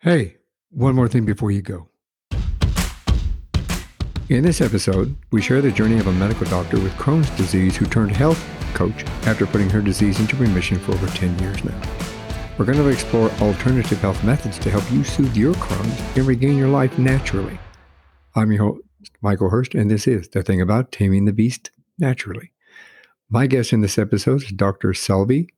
Hey, 0.00 0.36
one 0.70 0.94
more 0.94 1.08
thing 1.08 1.24
before 1.24 1.50
you 1.50 1.60
go. 1.60 1.88
In 4.28 4.44
this 4.44 4.60
episode, 4.60 5.16
we 5.32 5.42
share 5.42 5.60
the 5.60 5.72
journey 5.72 5.98
of 5.98 6.06
a 6.06 6.12
medical 6.12 6.46
doctor 6.46 6.78
with 6.78 6.92
Crohn's 6.92 7.28
disease 7.30 7.76
who 7.76 7.84
turned 7.84 8.12
health 8.12 8.40
coach 8.74 9.04
after 9.26 9.44
putting 9.44 9.68
her 9.70 9.80
disease 9.80 10.20
into 10.20 10.36
remission 10.36 10.78
for 10.78 10.92
over 10.92 11.08
10 11.08 11.36
years 11.40 11.64
now. 11.64 11.82
We're 12.56 12.66
going 12.66 12.78
to 12.78 12.86
explore 12.86 13.28
alternative 13.40 13.98
health 13.98 14.22
methods 14.22 14.56
to 14.60 14.70
help 14.70 14.88
you 14.92 15.02
soothe 15.02 15.36
your 15.36 15.54
Crohn's 15.54 16.16
and 16.16 16.28
regain 16.28 16.56
your 16.56 16.68
life 16.68 16.96
naturally. 16.96 17.58
I'm 18.36 18.52
your 18.52 18.74
host, 18.74 18.84
Michael 19.20 19.50
Hurst, 19.50 19.74
and 19.74 19.90
this 19.90 20.06
is 20.06 20.28
The 20.28 20.44
Thing 20.44 20.60
About 20.60 20.92
Taming 20.92 21.24
the 21.24 21.32
Beast 21.32 21.72
Naturally. 21.98 22.52
My 23.28 23.48
guest 23.48 23.72
in 23.72 23.80
this 23.80 23.98
episode 23.98 24.44
is 24.44 24.52
Dr. 24.52 24.90
Selvi 24.90 25.48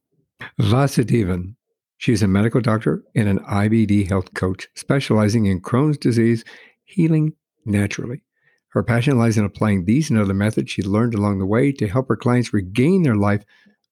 Vasudevan. 0.59 1.57
She's 2.01 2.23
a 2.23 2.27
medical 2.27 2.63
doctor 2.63 3.05
and 3.15 3.29
an 3.29 3.41
IBD 3.41 4.09
health 4.09 4.33
coach 4.33 4.69
specializing 4.75 5.45
in 5.45 5.61
Crohn's 5.61 5.99
disease 5.99 6.45
healing 6.85 7.35
naturally. 7.67 8.23
Her 8.69 8.83
passion 8.83 9.19
lies 9.19 9.37
in 9.37 9.45
applying 9.45 9.85
these 9.85 10.09
and 10.09 10.19
other 10.19 10.33
methods 10.33 10.71
she 10.71 10.81
learned 10.81 11.13
along 11.13 11.41
the 11.41 11.45
way 11.45 11.73
to 11.73 11.89
help 11.89 12.09
her 12.09 12.17
clients 12.17 12.55
regain 12.55 13.03
their 13.03 13.17
life 13.17 13.45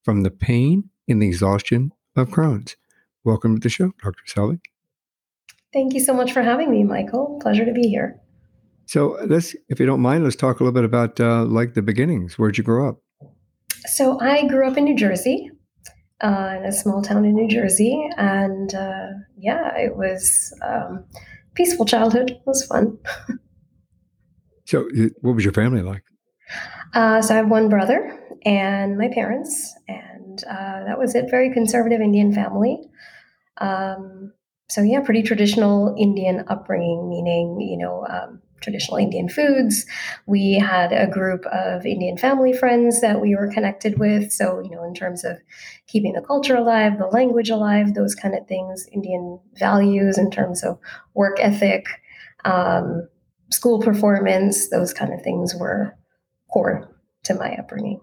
from 0.04 0.22
the 0.22 0.30
pain 0.30 0.88
and 1.06 1.20
the 1.20 1.26
exhaustion 1.26 1.92
of 2.16 2.30
Crohn's. 2.30 2.76
Welcome 3.24 3.56
to 3.56 3.60
the 3.60 3.68
show, 3.68 3.92
Dr. 4.02 4.24
Selvi. 4.26 4.60
Thank 5.74 5.92
you 5.92 6.00
so 6.00 6.14
much 6.14 6.32
for 6.32 6.40
having 6.40 6.70
me, 6.70 6.84
Michael. 6.84 7.38
Pleasure 7.42 7.66
to 7.66 7.74
be 7.74 7.90
here. 7.90 8.18
So 8.86 9.18
let's, 9.26 9.54
if 9.68 9.78
you 9.78 9.84
don't 9.84 10.00
mind, 10.00 10.24
let's 10.24 10.34
talk 10.34 10.60
a 10.60 10.64
little 10.64 10.72
bit 10.72 10.84
about 10.84 11.20
uh, 11.20 11.44
like 11.44 11.74
the 11.74 11.82
beginnings. 11.82 12.38
Where'd 12.38 12.56
you 12.56 12.64
grow 12.64 12.88
up? 12.88 13.02
So 13.84 14.18
I 14.18 14.46
grew 14.46 14.66
up 14.66 14.78
in 14.78 14.84
New 14.84 14.96
Jersey, 14.96 15.50
uh, 16.20 16.54
in 16.58 16.64
a 16.64 16.72
small 16.72 17.02
town 17.02 17.24
in 17.24 17.34
New 17.34 17.48
Jersey, 17.48 18.08
and 18.16 18.74
uh, 18.74 19.08
yeah, 19.36 19.76
it 19.76 19.96
was 19.96 20.52
um, 20.62 21.04
peaceful 21.54 21.86
childhood. 21.86 22.30
It 22.30 22.42
was 22.44 22.64
fun. 22.64 22.98
so, 24.64 24.88
what 25.20 25.34
was 25.34 25.44
your 25.44 25.52
family 25.52 25.82
like? 25.82 26.02
Uh, 26.94 27.20
so 27.20 27.34
I 27.34 27.36
have 27.36 27.50
one 27.50 27.68
brother 27.68 28.18
and 28.44 28.96
my 28.96 29.08
parents, 29.08 29.74
and 29.86 30.42
uh, 30.44 30.84
that 30.84 30.98
was 30.98 31.14
it. 31.14 31.30
Very 31.30 31.52
conservative 31.52 32.00
Indian 32.00 32.32
family. 32.32 32.78
Um, 33.58 34.32
so 34.68 34.82
yeah, 34.82 35.00
pretty 35.00 35.22
traditional 35.22 35.94
Indian 35.98 36.44
upbringing, 36.48 37.08
meaning 37.08 37.60
you 37.60 37.78
know 37.78 38.06
um, 38.08 38.40
traditional 38.60 38.96
Indian 38.96 39.28
foods. 39.28 39.86
We 40.26 40.54
had 40.54 40.92
a 40.92 41.06
group 41.06 41.44
of 41.46 41.86
Indian 41.86 42.16
family 42.16 42.52
friends 42.52 43.00
that 43.00 43.20
we 43.20 43.34
were 43.34 43.48
connected 43.48 43.98
with. 43.98 44.32
So, 44.32 44.60
you 44.62 44.70
know, 44.70 44.84
in 44.84 44.94
terms 44.94 45.24
of 45.24 45.38
keeping 45.86 46.12
the 46.12 46.20
culture 46.20 46.56
alive, 46.56 46.98
the 46.98 47.06
language 47.06 47.50
alive, 47.50 47.94
those 47.94 48.14
kind 48.14 48.34
of 48.34 48.46
things, 48.46 48.86
Indian 48.92 49.40
values 49.54 50.18
in 50.18 50.30
terms 50.30 50.62
of 50.62 50.78
work 51.14 51.38
ethic, 51.40 51.86
um, 52.44 53.08
school 53.50 53.80
performance, 53.80 54.68
those 54.70 54.92
kind 54.92 55.12
of 55.12 55.22
things 55.22 55.54
were 55.54 55.94
core 56.52 56.88
to 57.24 57.34
my 57.34 57.54
upbringing. 57.54 58.00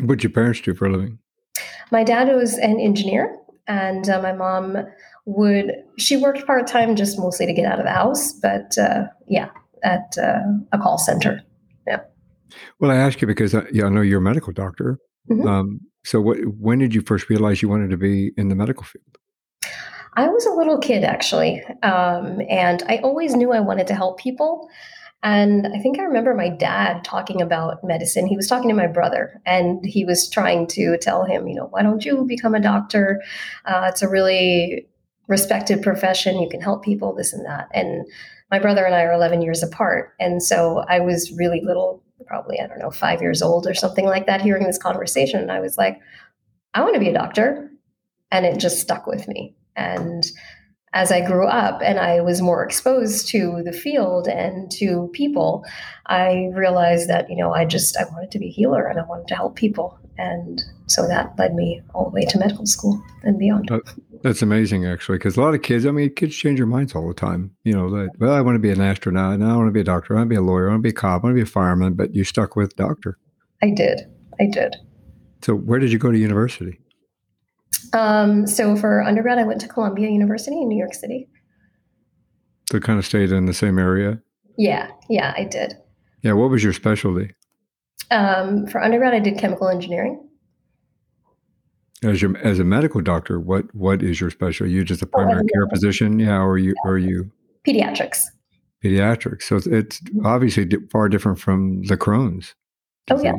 What 0.00 0.18
did 0.18 0.24
your 0.24 0.32
parents 0.32 0.60
do 0.60 0.74
for 0.74 0.86
a 0.86 0.92
living? 0.92 1.18
My 1.90 2.04
dad 2.04 2.28
was 2.28 2.58
an 2.58 2.78
engineer, 2.78 3.34
and 3.68 4.08
uh, 4.08 4.20
my 4.20 4.32
mom 4.32 4.76
would 5.26 5.72
she 5.98 6.16
worked 6.16 6.46
part 6.46 6.66
time 6.66 6.96
just 6.96 7.18
mostly 7.18 7.44
to 7.44 7.52
get 7.52 7.66
out 7.66 7.78
of 7.78 7.84
the 7.84 7.92
house 7.92 8.32
but 8.32 8.76
uh, 8.78 9.04
yeah 9.28 9.50
at 9.82 10.16
uh, 10.20 10.42
a 10.72 10.78
call 10.78 10.98
center. 10.98 11.42
Yeah. 11.86 12.00
Well, 12.80 12.90
I 12.90 12.96
ask 12.96 13.20
you 13.20 13.26
because 13.26 13.54
I, 13.54 13.64
yeah, 13.72 13.86
I 13.86 13.88
know 13.88 14.00
you're 14.00 14.18
a 14.18 14.22
medical 14.22 14.52
doctor. 14.52 14.98
Mm-hmm. 15.30 15.46
Um, 15.46 15.80
so, 16.04 16.20
what, 16.20 16.38
when 16.58 16.78
did 16.78 16.94
you 16.94 17.02
first 17.02 17.28
realize 17.28 17.60
you 17.60 17.68
wanted 17.68 17.90
to 17.90 17.96
be 17.96 18.32
in 18.36 18.48
the 18.48 18.54
medical 18.54 18.84
field? 18.84 19.18
I 20.14 20.28
was 20.28 20.46
a 20.46 20.52
little 20.52 20.78
kid 20.78 21.04
actually, 21.04 21.62
um, 21.82 22.40
and 22.48 22.82
I 22.88 22.98
always 22.98 23.34
knew 23.34 23.52
I 23.52 23.60
wanted 23.60 23.86
to 23.88 23.94
help 23.94 24.18
people. 24.18 24.68
And 25.22 25.66
I 25.66 25.78
think 25.80 25.98
I 25.98 26.02
remember 26.02 26.32
my 26.32 26.48
dad 26.48 27.04
talking 27.04 27.42
about 27.42 27.82
medicine. 27.82 28.26
He 28.26 28.36
was 28.36 28.46
talking 28.46 28.68
to 28.68 28.74
my 28.74 28.86
brother, 28.86 29.40
and 29.44 29.84
he 29.84 30.04
was 30.04 30.28
trying 30.30 30.68
to 30.68 30.96
tell 30.98 31.24
him, 31.24 31.48
you 31.48 31.56
know, 31.56 31.66
why 31.66 31.82
don't 31.82 32.04
you 32.04 32.24
become 32.24 32.54
a 32.54 32.60
doctor? 32.60 33.20
Uh, 33.64 33.86
it's 33.88 34.02
a 34.02 34.08
really 34.08 34.86
respected 35.28 35.82
profession. 35.82 36.40
You 36.40 36.48
can 36.48 36.60
help 36.60 36.82
people, 36.82 37.14
this 37.14 37.32
and 37.32 37.46
that. 37.46 37.68
And 37.72 38.06
my 38.50 38.58
brother 38.58 38.84
and 38.84 38.94
I 38.94 39.02
are 39.02 39.12
11 39.12 39.42
years 39.42 39.62
apart. 39.62 40.14
And 40.18 40.42
so 40.42 40.84
I 40.88 41.00
was 41.00 41.32
really 41.32 41.60
little, 41.62 42.02
probably, 42.26 42.58
I 42.60 42.66
don't 42.66 42.78
know, 42.78 42.90
five 42.90 43.20
years 43.20 43.42
old 43.42 43.66
or 43.66 43.74
something 43.74 44.06
like 44.06 44.26
that, 44.26 44.40
hearing 44.40 44.64
this 44.64 44.78
conversation. 44.78 45.40
And 45.40 45.52
I 45.52 45.60
was 45.60 45.76
like, 45.76 46.00
I 46.74 46.82
want 46.82 46.94
to 46.94 47.00
be 47.00 47.10
a 47.10 47.14
doctor. 47.14 47.70
And 48.30 48.44
it 48.44 48.58
just 48.58 48.80
stuck 48.80 49.06
with 49.06 49.28
me. 49.28 49.54
And 49.76 50.24
as 50.94 51.12
I 51.12 51.24
grew 51.24 51.46
up 51.46 51.80
and 51.82 51.98
I 51.98 52.20
was 52.22 52.40
more 52.40 52.64
exposed 52.64 53.28
to 53.28 53.62
the 53.64 53.72
field 53.72 54.26
and 54.26 54.70
to 54.72 55.10
people, 55.12 55.64
I 56.06 56.50
realized 56.54 57.08
that, 57.10 57.28
you 57.28 57.36
know, 57.36 57.52
I 57.52 57.66
just, 57.66 57.96
I 57.96 58.04
wanted 58.04 58.30
to 58.30 58.38
be 58.38 58.48
a 58.48 58.52
healer 58.52 58.86
and 58.86 58.98
I 58.98 59.04
wanted 59.04 59.28
to 59.28 59.34
help 59.34 59.56
people. 59.56 59.98
And 60.16 60.62
so 60.86 61.06
that 61.06 61.38
led 61.38 61.54
me 61.54 61.82
all 61.94 62.04
the 62.04 62.10
way 62.10 62.24
to 62.24 62.38
medical 62.38 62.66
school 62.66 63.02
and 63.22 63.38
beyond. 63.38 63.70
Uh, 63.70 63.80
That's 64.22 64.42
amazing, 64.42 64.86
actually, 64.86 65.18
because 65.18 65.36
a 65.36 65.40
lot 65.40 65.54
of 65.54 65.62
kids, 65.62 65.86
I 65.86 65.90
mean, 65.90 66.12
kids 66.14 66.34
change 66.34 66.58
their 66.58 66.66
minds 66.66 66.94
all 66.94 67.06
the 67.06 67.14
time. 67.14 67.52
You 67.64 67.74
know, 67.74 67.90
that, 67.90 68.10
well, 68.18 68.32
I 68.32 68.40
want 68.40 68.56
to 68.56 68.60
be 68.60 68.70
an 68.70 68.80
astronaut. 68.80 69.38
Now 69.38 69.54
I 69.54 69.56
want 69.56 69.68
to 69.68 69.72
be 69.72 69.80
a 69.80 69.84
doctor. 69.84 70.14
I 70.14 70.18
want 70.18 70.28
to 70.28 70.34
be 70.34 70.36
a 70.36 70.42
lawyer. 70.42 70.68
I 70.68 70.72
want 70.72 70.80
to 70.80 70.86
be 70.86 70.90
a 70.90 70.92
cop. 70.92 71.22
I 71.22 71.26
want 71.26 71.34
to 71.34 71.42
be 71.42 71.42
a 71.42 71.46
fireman. 71.46 71.94
But 71.94 72.14
you 72.14 72.24
stuck 72.24 72.56
with 72.56 72.74
doctor. 72.76 73.18
I 73.62 73.70
did. 73.70 74.00
I 74.40 74.46
did. 74.46 74.76
So, 75.42 75.54
where 75.54 75.78
did 75.78 75.92
you 75.92 75.98
go 75.98 76.10
to 76.10 76.18
university? 76.18 76.80
Um, 77.92 78.46
so, 78.46 78.76
for 78.76 79.02
undergrad, 79.02 79.38
I 79.38 79.44
went 79.44 79.60
to 79.60 79.68
Columbia 79.68 80.08
University 80.08 80.56
in 80.56 80.68
New 80.68 80.78
York 80.78 80.94
City. 80.94 81.28
So, 82.70 82.80
kind 82.80 82.98
of 82.98 83.06
stayed 83.06 83.30
in 83.30 83.46
the 83.46 83.54
same 83.54 83.78
area? 83.78 84.20
Yeah. 84.56 84.90
Yeah, 85.08 85.32
I 85.36 85.44
did. 85.44 85.74
Yeah. 86.22 86.32
What 86.32 86.50
was 86.50 86.64
your 86.64 86.72
specialty? 86.72 87.34
Um, 88.10 88.66
for 88.66 88.82
undergrad, 88.82 89.14
I 89.14 89.20
did 89.20 89.38
chemical 89.38 89.68
engineering. 89.68 90.27
As 92.02 92.22
your 92.22 92.36
as 92.38 92.58
a 92.58 92.64
medical 92.64 93.00
doctor, 93.00 93.40
what 93.40 93.74
what 93.74 94.02
is 94.02 94.20
your 94.20 94.30
specialty? 94.30 94.72
Are 94.72 94.74
you 94.76 94.84
just 94.84 95.02
a 95.02 95.06
primary 95.06 95.42
oh, 95.42 95.52
care 95.52 95.66
physician? 95.68 96.18
Yeah, 96.20 96.40
or 96.40 96.56
you 96.56 96.74
or 96.84 96.96
you 96.96 97.30
pediatrics? 97.66 98.20
Pediatrics. 98.84 99.42
So 99.42 99.60
it's 99.70 100.00
obviously 100.24 100.68
far 100.92 101.08
different 101.08 101.40
from 101.40 101.82
the 101.84 101.96
Crohn's. 101.96 102.54
Oh 103.10 103.20
yeah, 103.22 103.34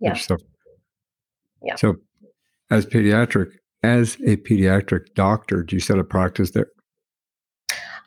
yeah. 0.00 0.14
Stuff. 0.14 0.40
Yeah. 1.62 1.76
So, 1.76 1.96
as 2.70 2.86
pediatric, 2.86 3.52
as 3.82 4.16
a 4.26 4.36
pediatric 4.36 5.14
doctor, 5.14 5.62
do 5.62 5.76
you 5.76 5.80
set 5.80 5.98
a 5.98 6.04
practice 6.04 6.50
there? 6.50 6.68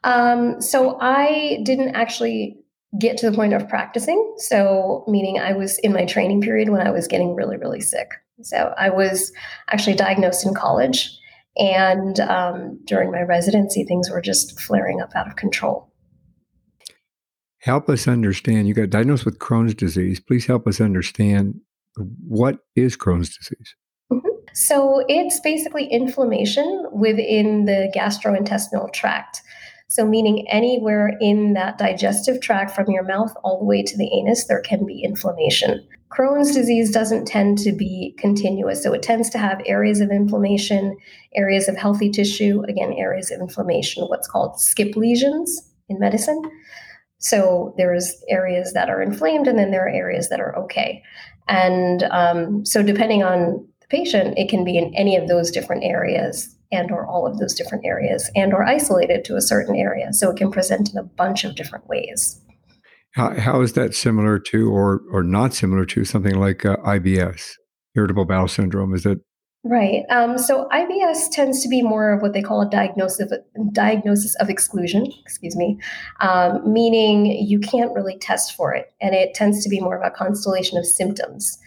Um, 0.03 0.61
so 0.61 0.97
I 0.99 1.59
didn't 1.63 1.95
actually 1.95 2.57
get 2.99 3.17
to 3.17 3.29
the 3.29 3.35
point 3.35 3.53
of 3.53 3.67
practicing. 3.69 4.33
So, 4.37 5.05
meaning 5.07 5.39
I 5.39 5.53
was 5.53 5.79
in 5.79 5.93
my 5.93 6.05
training 6.05 6.41
period 6.41 6.69
when 6.69 6.85
I 6.85 6.91
was 6.91 7.07
getting 7.07 7.35
really, 7.35 7.57
really 7.57 7.81
sick. 7.81 8.09
So 8.43 8.73
I 8.77 8.89
was 8.89 9.31
actually 9.69 9.95
diagnosed 9.95 10.45
in 10.45 10.53
college. 10.53 11.17
And 11.57 12.19
um, 12.21 12.79
during 12.85 13.11
my 13.11 13.21
residency, 13.21 13.83
things 13.83 14.09
were 14.09 14.21
just 14.21 14.59
flaring 14.59 15.01
up 15.01 15.11
out 15.15 15.27
of 15.27 15.35
control. 15.35 15.91
Help 17.59 17.89
us 17.89 18.07
understand. 18.07 18.67
You 18.67 18.73
got 18.73 18.89
diagnosed 18.89 19.25
with 19.25 19.37
Crohn's 19.37 19.75
disease. 19.75 20.19
Please 20.19 20.45
help 20.45 20.65
us 20.65 20.81
understand 20.81 21.59
what 22.27 22.59
is 22.75 22.97
Crohn's 22.97 23.37
disease. 23.37 23.75
Mm-hmm. 24.11 24.27
So 24.53 25.03
it's 25.07 25.39
basically 25.41 25.85
inflammation 25.85 26.85
within 26.91 27.65
the 27.65 27.91
gastrointestinal 27.95 28.91
tract. 28.93 29.41
So, 29.89 30.05
meaning 30.05 30.47
anywhere 30.49 31.17
in 31.19 31.51
that 31.53 31.77
digestive 31.77 32.39
tract 32.39 32.71
from 32.73 32.89
your 32.89 33.03
mouth 33.03 33.33
all 33.43 33.59
the 33.59 33.65
way 33.65 33.83
to 33.83 33.97
the 33.97 34.09
anus, 34.13 34.45
there 34.45 34.61
can 34.61 34.85
be 34.85 35.03
inflammation. 35.03 35.85
Crohn's 36.11 36.53
disease 36.53 36.91
doesn't 36.91 37.25
tend 37.25 37.57
to 37.59 37.71
be 37.71 38.13
continuous. 38.17 38.83
So, 38.83 38.93
it 38.93 39.01
tends 39.01 39.29
to 39.31 39.37
have 39.37 39.61
areas 39.65 40.01
of 40.01 40.11
inflammation, 40.11 40.97
areas 41.35 41.67
of 41.67 41.77
healthy 41.77 42.09
tissue, 42.09 42.63
again, 42.67 42.93
areas 42.93 43.31
of 43.31 43.39
inflammation, 43.39 44.03
what's 44.05 44.27
called 44.27 44.59
skip 44.59 44.95
lesions 44.95 45.71
in 45.87 45.99
medicine. 45.99 46.41
So, 47.19 47.73
there's 47.77 48.13
areas 48.29 48.73
that 48.73 48.89
are 48.89 49.01
inflamed, 49.01 49.47
and 49.47 49.57
then 49.57 49.71
there 49.71 49.85
are 49.85 49.89
areas 49.89 50.29
that 50.29 50.41
are 50.41 50.57
okay. 50.59 51.01
And 51.47 52.03
um, 52.11 52.65
so, 52.65 52.83
depending 52.83 53.23
on 53.23 53.65
the 53.79 53.87
patient, 53.87 54.37
it 54.37 54.49
can 54.49 54.65
be 54.65 54.77
in 54.77 54.93
any 54.95 55.15
of 55.15 55.29
those 55.29 55.49
different 55.49 55.85
areas 55.85 56.55
and 56.73 56.91
or 56.91 57.05
all 57.05 57.27
of 57.27 57.37
those 57.37 57.53
different 57.53 57.85
areas 57.85 58.29
and 58.35 58.53
or 58.53 58.63
isolated 58.63 59.25
to 59.25 59.35
a 59.35 59.41
certain 59.41 59.75
area 59.75 60.13
so 60.13 60.29
it 60.29 60.37
can 60.37 60.51
present 60.51 60.89
in 60.89 60.97
a 60.97 61.03
bunch 61.03 61.43
of 61.43 61.55
different 61.55 61.85
ways 61.87 62.41
how, 63.11 63.37
how 63.37 63.61
is 63.61 63.73
that 63.73 63.93
similar 63.93 64.39
to 64.39 64.71
or 64.71 65.01
or 65.11 65.23
not 65.23 65.53
similar 65.53 65.85
to 65.85 66.05
something 66.05 66.39
like 66.39 66.65
uh, 66.65 66.77
ibs 66.77 67.53
irritable 67.95 68.25
bowel 68.25 68.47
syndrome? 68.47 68.93
Is 68.93 69.05
it 69.05 69.19
right 69.63 70.03
um, 70.09 70.39
so 70.39 70.67
ibs 70.71 71.29
tends 71.31 71.61
to 71.61 71.69
be 71.69 71.83
more 71.83 72.11
of 72.11 72.21
what 72.21 72.33
they 72.33 72.41
call 72.41 72.61
a 72.61 72.69
diagnosis 72.69 73.31
of, 73.31 73.73
diagnosis 73.73 74.33
of 74.39 74.49
exclusion 74.49 75.05
excuse 75.21 75.55
me 75.55 75.77
um, 76.19 76.61
meaning 76.73 77.27
you 77.27 77.59
can't 77.59 77.93
really 77.93 78.17
test 78.17 78.55
for 78.55 78.73
it 78.73 78.91
and 79.01 79.13
it 79.13 79.35
tends 79.35 79.63
to 79.63 79.69
be 79.69 79.79
more 79.79 79.95
of 79.95 80.03
a 80.03 80.09
constellation 80.09 80.79
of 80.79 80.85
symptoms. 80.85 81.59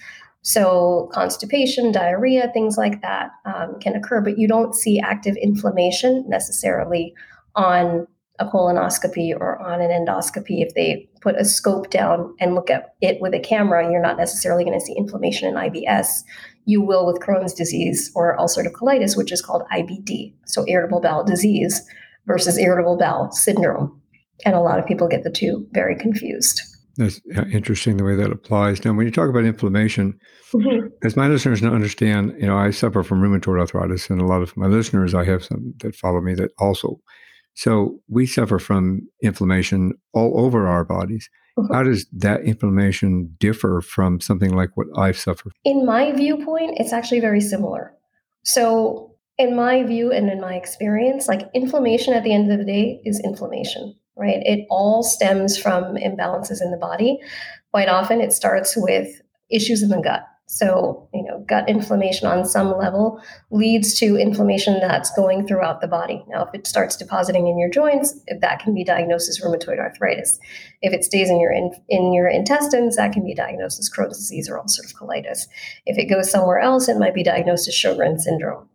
So, 0.46 1.08
constipation, 1.10 1.90
diarrhea, 1.90 2.50
things 2.52 2.76
like 2.76 3.00
that 3.00 3.30
um, 3.46 3.78
can 3.80 3.96
occur, 3.96 4.20
but 4.20 4.38
you 4.38 4.46
don't 4.46 4.74
see 4.74 5.00
active 5.00 5.36
inflammation 5.36 6.22
necessarily 6.28 7.14
on 7.54 8.06
a 8.38 8.44
colonoscopy 8.44 9.34
or 9.34 9.58
on 9.58 9.80
an 9.80 9.90
endoscopy, 9.90 10.62
if 10.62 10.74
they 10.74 11.08
put 11.24 11.40
a 11.40 11.44
scope 11.44 11.90
down 11.90 12.36
and 12.38 12.54
look 12.54 12.70
at 12.70 12.94
it 13.00 13.20
with 13.20 13.34
a 13.34 13.40
camera, 13.40 13.90
you're 13.90 14.00
not 14.02 14.18
necessarily 14.18 14.62
going 14.62 14.78
to 14.78 14.84
see 14.84 14.94
inflammation 14.96 15.48
in 15.48 15.54
IBS. 15.54 16.22
You 16.66 16.82
will 16.82 17.06
with 17.06 17.20
Crohn's 17.20 17.54
disease 17.54 18.12
or 18.14 18.36
ulcerative 18.36 18.72
colitis, 18.72 19.16
which 19.16 19.32
is 19.32 19.42
called 19.42 19.62
IBD, 19.72 20.34
so 20.44 20.64
irritable 20.68 21.00
bowel 21.00 21.24
disease 21.24 21.82
versus 22.26 22.58
irritable 22.58 22.98
bowel 22.98 23.32
syndrome. 23.32 24.00
And 24.44 24.54
a 24.54 24.60
lot 24.60 24.78
of 24.78 24.86
people 24.86 25.08
get 25.08 25.24
the 25.24 25.30
two 25.30 25.66
very 25.72 25.96
confused. 25.96 26.60
That's 26.96 27.20
interesting 27.50 27.96
the 27.96 28.04
way 28.04 28.14
that 28.14 28.30
applies. 28.30 28.84
Now, 28.84 28.92
when 28.92 29.06
you 29.06 29.12
talk 29.12 29.28
about 29.28 29.44
inflammation, 29.44 30.18
mm-hmm. 30.52 30.86
as 31.02 31.16
my 31.16 31.26
listeners 31.26 31.62
understand, 31.64 32.34
you 32.38 32.46
know, 32.46 32.56
I 32.56 32.70
suffer 32.70 33.02
from 33.02 33.20
rheumatoid 33.20 33.58
arthritis, 33.58 34.10
and 34.10 34.20
a 34.20 34.26
lot 34.26 34.42
of 34.42 34.56
my 34.56 34.66
listeners, 34.66 35.14
I 35.14 35.24
have 35.24 35.44
some 35.44 35.74
that 35.78 35.96
follow 35.96 36.20
me 36.20 36.34
that 36.34 36.52
also 36.58 37.00
so 37.54 38.00
we 38.08 38.26
suffer 38.26 38.58
from 38.58 39.08
inflammation 39.22 39.92
all 40.12 40.44
over 40.44 40.66
our 40.66 40.84
bodies. 40.84 41.28
How 41.56 41.62
uh-huh. 41.62 41.82
does 41.84 42.06
that 42.12 42.40
inflammation 42.42 43.36
differ 43.38 43.80
from 43.80 44.20
something 44.20 44.54
like 44.54 44.70
what 44.76 44.88
I've 44.96 45.16
suffered? 45.16 45.52
In 45.64 45.86
my 45.86 46.10
viewpoint, 46.10 46.78
it's 46.78 46.92
actually 46.92 47.20
very 47.20 47.40
similar. 47.40 47.94
So, 48.42 49.12
in 49.38 49.56
my 49.56 49.84
view 49.84 50.12
and 50.12 50.28
in 50.30 50.40
my 50.40 50.54
experience, 50.54 51.28
like 51.28 51.48
inflammation 51.54 52.12
at 52.12 52.24
the 52.24 52.34
end 52.34 52.50
of 52.50 52.58
the 52.58 52.64
day 52.64 53.00
is 53.04 53.20
inflammation, 53.24 53.94
right? 54.16 54.42
It 54.44 54.66
all 54.68 55.02
stems 55.02 55.56
from 55.56 55.96
imbalances 55.96 56.60
in 56.60 56.70
the 56.70 56.76
body. 56.76 57.18
Quite 57.72 57.88
often, 57.88 58.20
it 58.20 58.32
starts 58.32 58.74
with 58.76 59.08
issues 59.50 59.82
in 59.82 59.88
the 59.90 60.00
gut. 60.00 60.24
So, 60.46 61.08
you 61.14 61.22
know, 61.24 61.42
gut 61.48 61.68
inflammation 61.68 62.28
on 62.28 62.44
some 62.44 62.76
level 62.76 63.20
leads 63.50 63.98
to 63.98 64.16
inflammation 64.16 64.78
that's 64.78 65.14
going 65.16 65.46
throughout 65.46 65.80
the 65.80 65.88
body. 65.88 66.22
Now, 66.28 66.44
if 66.44 66.50
it 66.52 66.66
starts 66.66 66.96
depositing 66.96 67.48
in 67.48 67.58
your 67.58 67.70
joints, 67.70 68.20
that 68.40 68.60
can 68.60 68.74
be 68.74 68.84
diagnosed 68.84 69.28
as 69.28 69.40
rheumatoid 69.40 69.78
arthritis. 69.78 70.38
If 70.82 70.92
it 70.92 71.02
stays 71.02 71.30
in 71.30 71.40
your 71.40 71.50
in, 71.50 71.72
in 71.88 72.12
your 72.12 72.28
intestines, 72.28 72.96
that 72.96 73.12
can 73.12 73.24
be 73.24 73.34
diagnosed 73.34 73.78
as 73.78 73.90
Crohn's 73.90 74.18
disease 74.18 74.48
or 74.48 74.58
ulcerative 74.58 74.94
colitis. 74.94 75.48
If 75.86 75.96
it 75.96 76.10
goes 76.10 76.30
somewhere 76.30 76.60
else, 76.60 76.88
it 76.88 76.98
might 76.98 77.14
be 77.14 77.24
diagnosed 77.24 77.66
as 77.66 77.74
Sjogren's 77.74 78.24
syndrome, 78.24 78.68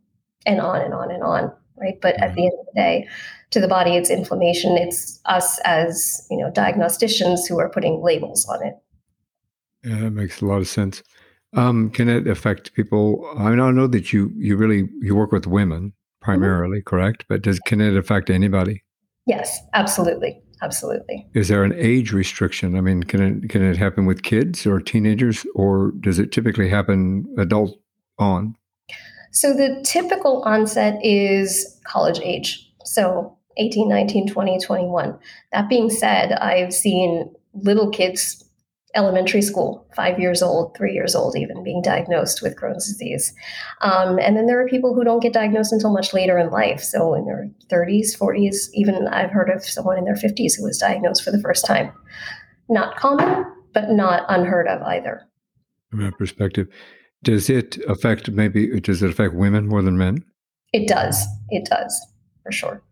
and 0.48 0.60
on 0.60 0.82
and 0.82 0.94
on 0.94 1.12
and 1.12 1.24
on. 1.24 1.54
Right, 1.78 2.02
but 2.02 2.16
at 2.16 2.36
the 2.36 2.42
mm-hmm. 2.42 2.48
end 2.48 2.54
of 2.60 2.66
the 2.66 2.82
day, 2.82 3.08
to 3.52 3.62
the 3.62 3.68
body, 3.68 3.96
it's 3.96 4.10
inflammation. 4.10 4.76
It's 4.76 5.22
us 5.26 5.60
as 5.64 6.28
you 6.32 6.38
know 6.38 6.52
diagnosticians 6.52 7.48
who 7.48 7.60
are 7.60 7.70
putting 7.70 8.02
labels 8.02 8.46
on 8.48 8.66
it. 8.66 8.74
Yeah, 9.84 10.00
that 10.00 10.12
makes 10.12 10.42
a 10.42 10.46
lot 10.46 10.58
of 10.58 10.68
sense. 10.68 11.04
Um, 11.54 11.90
can 11.90 12.10
it 12.10 12.28
affect 12.28 12.74
people? 12.74 13.26
I 13.38 13.50
mean, 13.50 13.60
I 13.60 13.72
know 13.72 13.88
that 13.88 14.14
you 14.14 14.32
you 14.38 14.56
really 14.56 14.90
you 15.02 15.16
work 15.16 15.32
with 15.32 15.48
women 15.48 15.90
mm-hmm. 15.90 16.26
primarily, 16.26 16.80
mm-hmm. 16.80 16.90
correct? 16.90 17.26
But 17.28 17.42
does 17.42 17.60
can 17.60 17.82
it 17.82 17.98
affect 17.98 18.30
anybody? 18.30 18.84
Yes, 19.26 19.60
absolutely, 19.74 20.42
absolutely. 20.62 21.28
Is 21.34 21.48
there 21.48 21.64
an 21.64 21.74
age 21.76 22.12
restriction? 22.14 22.76
I 22.76 22.82
mean, 22.82 23.04
can 23.04 23.22
it 23.22 23.50
can 23.50 23.64
it 23.64 23.78
happen 23.78 24.06
with 24.06 24.24
kids 24.24 24.66
or 24.66 24.80
teenagers, 24.80 25.46
or 25.56 25.92
does 26.00 26.20
it 26.20 26.32
typically 26.32 26.70
happen 26.70 27.26
adult 27.38 27.80
on? 28.18 28.56
So 29.32 29.54
the 29.54 29.82
typical 29.84 30.42
onset 30.44 31.00
is 31.04 31.80
college 31.84 32.20
age. 32.22 32.68
So 32.84 33.38
18, 33.58 33.90
19, 33.90 34.28
20, 34.28 34.60
21. 34.60 35.20
That 35.52 35.70
being 35.70 35.90
said, 35.90 36.34
I've 36.34 36.74
seen 36.74 37.32
little 37.54 37.90
kids 37.90 38.44
elementary 39.00 39.42
school, 39.42 39.88
five 39.96 40.20
years 40.20 40.42
old, 40.42 40.76
three 40.76 40.94
years 40.94 41.16
old, 41.16 41.38
even 41.38 41.64
being 41.64 41.82
diagnosed 41.82 42.42
with 42.42 42.58
Crohn's 42.58 42.86
disease. 42.86 43.34
Um, 43.80 44.20
and 44.20 44.36
then 44.36 44.46
there 44.46 44.60
are 44.60 44.68
people 44.68 44.94
who 44.94 45.06
don't 45.06 45.22
get 45.22 45.32
diagnosed 45.32 45.72
until 45.72 45.94
much 45.94 46.14
later 46.14 46.38
in 46.38 46.50
life. 46.50 46.82
So 46.82 47.14
in 47.14 47.26
their 47.26 47.50
30s, 47.72 48.18
40s, 48.18 48.70
even 48.74 49.08
I've 49.08 49.32
heard 49.32 49.50
of 49.50 49.64
someone 49.64 49.98
in 49.98 50.04
their 50.04 50.16
50s 50.16 50.58
who 50.58 50.66
was 50.66 50.78
diagnosed 50.78 51.24
for 51.24 51.32
the 51.32 51.42
first 51.42 51.66
time. 51.66 51.94
Not 52.68 52.98
common, 52.98 53.46
but 53.74 53.90
not 53.90 54.26
unheard 54.28 54.68
of 54.68 54.82
either. 54.82 55.22
From 55.90 56.02
that 56.02 56.18
perspective, 56.18 56.68
does 57.24 57.50
it 57.50 57.78
affect 57.88 58.30
maybe, 58.30 58.82
does 58.82 59.02
it 59.02 59.10
affect 59.10 59.34
women 59.34 59.68
more 59.68 59.82
than 59.82 59.98
men? 59.98 60.26
It 60.74 60.90
does. 60.90 61.26
It 61.50 61.70
does, 61.70 62.00
for 62.44 62.52
sure. 62.52 62.84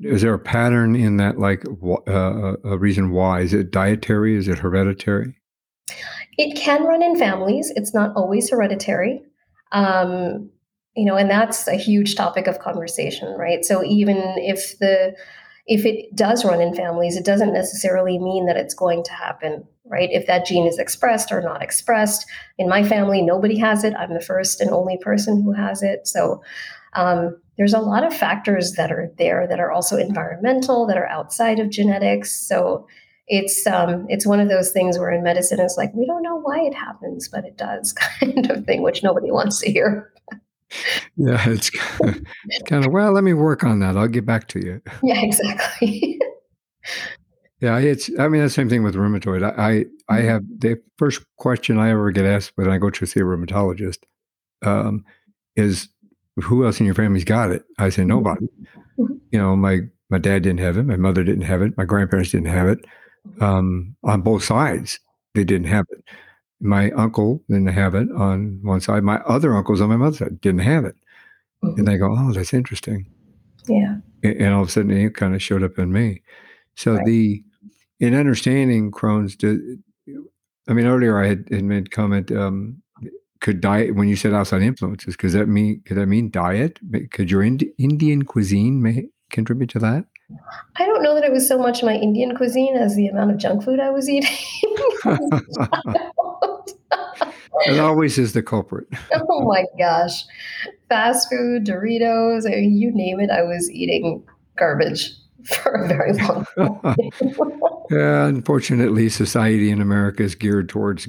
Is 0.00 0.22
there 0.22 0.34
a 0.34 0.38
pattern 0.38 0.94
in 0.94 1.16
that, 1.16 1.38
like 1.38 1.64
uh, 2.06 2.54
a 2.64 2.78
reason 2.78 3.10
why? 3.10 3.40
Is 3.40 3.52
it 3.52 3.70
dietary? 3.70 4.36
Is 4.36 4.46
it 4.46 4.58
hereditary? 4.58 5.34
It 6.38 6.56
can 6.56 6.84
run 6.84 7.02
in 7.02 7.18
families. 7.18 7.72
It's 7.76 7.94
not 7.94 8.14
always 8.16 8.50
hereditary. 8.50 9.22
Um, 9.72 10.50
you 10.96 11.04
know, 11.04 11.16
and 11.16 11.30
that's 11.30 11.68
a 11.68 11.76
huge 11.76 12.14
topic 12.14 12.46
of 12.46 12.58
conversation, 12.58 13.28
right? 13.38 13.64
So 13.64 13.84
even 13.84 14.16
if 14.38 14.78
the 14.78 15.14
if 15.66 15.84
it 15.84 16.14
does 16.14 16.44
run 16.44 16.60
in 16.60 16.74
families, 16.74 17.16
it 17.16 17.24
doesn't 17.24 17.52
necessarily 17.52 18.18
mean 18.18 18.46
that 18.46 18.56
it's 18.56 18.72
going 18.72 19.02
to 19.02 19.12
happen, 19.12 19.66
right? 19.86 20.08
If 20.12 20.26
that 20.28 20.46
gene 20.46 20.64
is 20.64 20.78
expressed 20.78 21.32
or 21.32 21.42
not 21.42 21.60
expressed. 21.60 22.24
In 22.56 22.68
my 22.68 22.84
family, 22.84 23.20
nobody 23.20 23.58
has 23.58 23.82
it. 23.82 23.92
I'm 23.98 24.14
the 24.14 24.20
first 24.20 24.60
and 24.60 24.70
only 24.70 24.96
person 24.98 25.42
who 25.42 25.52
has 25.52 25.82
it. 25.82 26.06
So 26.06 26.40
um, 26.92 27.36
there's 27.58 27.74
a 27.74 27.80
lot 27.80 28.04
of 28.04 28.14
factors 28.14 28.74
that 28.74 28.92
are 28.92 29.10
there 29.18 29.48
that 29.48 29.58
are 29.58 29.72
also 29.72 29.96
environmental, 29.96 30.86
that 30.86 30.96
are 30.96 31.08
outside 31.08 31.58
of 31.58 31.68
genetics. 31.68 32.34
So 32.34 32.86
it's 33.28 33.66
um, 33.66 34.06
it's 34.08 34.26
one 34.26 34.40
of 34.40 34.48
those 34.48 34.70
things 34.70 34.98
where 34.98 35.10
in 35.10 35.22
medicine 35.22 35.60
it's 35.60 35.76
like 35.76 35.92
we 35.94 36.06
don't 36.06 36.22
know 36.22 36.40
why 36.40 36.60
it 36.60 36.74
happens, 36.74 37.28
but 37.28 37.44
it 37.44 37.56
does, 37.56 37.92
kind 38.20 38.50
of 38.50 38.64
thing, 38.64 38.82
which 38.82 39.02
nobody 39.02 39.30
wants 39.30 39.60
to 39.60 39.70
hear. 39.70 40.12
yeah, 41.16 41.48
it's 41.48 41.70
kind 42.66 42.84
of 42.84 42.92
well. 42.92 43.12
Let 43.12 43.24
me 43.24 43.34
work 43.34 43.64
on 43.64 43.80
that. 43.80 43.96
I'll 43.96 44.08
get 44.08 44.26
back 44.26 44.48
to 44.48 44.60
you. 44.60 44.82
Yeah, 45.02 45.20
exactly. 45.20 46.20
yeah, 47.60 47.78
it's. 47.78 48.10
I 48.18 48.28
mean, 48.28 48.42
the 48.42 48.50
same 48.50 48.68
thing 48.68 48.82
with 48.82 48.94
rheumatoid. 48.94 49.42
I, 49.42 49.48
I, 49.48 49.70
I 50.08 50.18
mm-hmm. 50.18 50.28
have 50.28 50.42
the 50.58 50.80
first 50.96 51.24
question 51.36 51.78
I 51.78 51.90
ever 51.90 52.10
get 52.12 52.26
asked 52.26 52.52
when 52.54 52.70
I 52.70 52.78
go 52.78 52.90
to 52.90 53.06
see 53.06 53.20
a 53.20 53.24
rheumatologist 53.24 53.98
um, 54.64 55.04
is, 55.56 55.88
"Who 56.36 56.64
else 56.64 56.78
in 56.78 56.86
your 56.86 56.94
family's 56.94 57.24
got 57.24 57.50
it?" 57.50 57.64
I 57.78 57.88
say, 57.88 58.02
mm-hmm. 58.02 58.08
"Nobody." 58.08 58.46
Mm-hmm. 58.98 59.14
You 59.32 59.38
know, 59.40 59.56
my 59.56 59.80
my 60.10 60.18
dad 60.18 60.44
didn't 60.44 60.60
have 60.60 60.76
it. 60.76 60.84
My 60.84 60.96
mother 60.96 61.24
didn't 61.24 61.42
have 61.42 61.62
it. 61.62 61.76
My 61.76 61.84
grandparents 61.84 62.30
didn't 62.30 62.46
have 62.46 62.68
it 62.68 62.84
um, 63.40 63.96
on 64.04 64.22
both 64.22 64.44
sides. 64.44 65.00
They 65.34 65.44
didn't 65.44 65.68
have 65.68 65.86
it. 65.90 66.02
My 66.60 66.90
uncle 66.92 67.42
didn't 67.48 67.66
have 67.66 67.94
it 67.94 68.10
on 68.12 68.60
one 68.62 68.80
side. 68.80 69.02
My 69.02 69.16
other 69.26 69.54
uncles 69.54 69.80
on 69.80 69.90
my 69.90 69.96
mother's 69.96 70.18
side 70.18 70.40
didn't 70.40 70.60
have 70.60 70.84
it. 70.84 70.96
Mm-hmm. 71.62 71.78
And 71.78 71.88
they 71.88 71.98
go, 71.98 72.14
oh, 72.16 72.32
that's 72.32 72.54
interesting. 72.54 73.06
Yeah. 73.66 73.96
And, 74.22 74.36
and 74.40 74.54
all 74.54 74.62
of 74.62 74.68
a 74.68 74.70
sudden 74.70 74.90
it 74.90 75.14
kind 75.14 75.34
of 75.34 75.42
showed 75.42 75.62
up 75.62 75.78
in 75.78 75.92
me. 75.92 76.22
So 76.74 76.94
right. 76.94 77.04
the, 77.04 77.44
in 78.00 78.14
understanding 78.14 78.90
Crohn's, 78.90 79.36
I 80.68 80.72
mean, 80.72 80.86
earlier 80.86 81.22
I 81.22 81.26
had, 81.26 81.48
had 81.50 81.64
made 81.64 81.90
comment, 81.90 82.32
um, 82.32 82.82
could 83.40 83.60
diet, 83.60 83.94
when 83.94 84.08
you 84.08 84.16
said 84.16 84.32
outside 84.32 84.62
influences, 84.62 85.16
could 85.16 85.32
that 85.32 85.46
mean, 85.46 85.82
could 85.84 85.98
that 85.98 86.06
mean 86.06 86.30
diet? 86.30 86.78
Could 87.10 87.30
your 87.30 87.42
Indi- 87.42 87.72
Indian 87.76 88.24
cuisine 88.24 88.82
may 88.82 89.08
contribute 89.30 89.70
to 89.70 89.78
that? 89.80 90.06
I 90.76 90.84
don't 90.84 91.02
know 91.02 91.14
that 91.14 91.24
it 91.24 91.32
was 91.32 91.46
so 91.46 91.58
much 91.58 91.82
my 91.82 91.94
Indian 91.94 92.36
cuisine 92.36 92.76
as 92.76 92.96
the 92.96 93.06
amount 93.06 93.30
of 93.30 93.38
junk 93.38 93.62
food 93.64 93.80
I 93.80 93.90
was 93.90 94.08
eating. 94.08 94.30
it 97.66 97.78
always 97.78 98.18
is 98.18 98.32
the 98.32 98.42
culprit. 98.42 98.86
oh 99.14 99.42
my 99.42 99.64
gosh. 99.78 100.24
Fast 100.88 101.28
food, 101.30 101.64
Doritos, 101.64 102.46
I 102.46 102.50
mean, 102.56 102.76
you 102.76 102.92
name 102.92 103.20
it, 103.20 103.30
I 103.30 103.42
was 103.42 103.70
eating 103.70 104.24
garbage 104.56 105.12
for 105.44 105.72
a 105.72 105.88
very 105.88 106.12
long 106.14 106.44
time. 106.58 106.96
yeah, 107.90 108.26
unfortunately, 108.26 109.08
society 109.08 109.70
in 109.70 109.80
America 109.80 110.24
is 110.24 110.34
geared 110.34 110.68
towards 110.68 111.08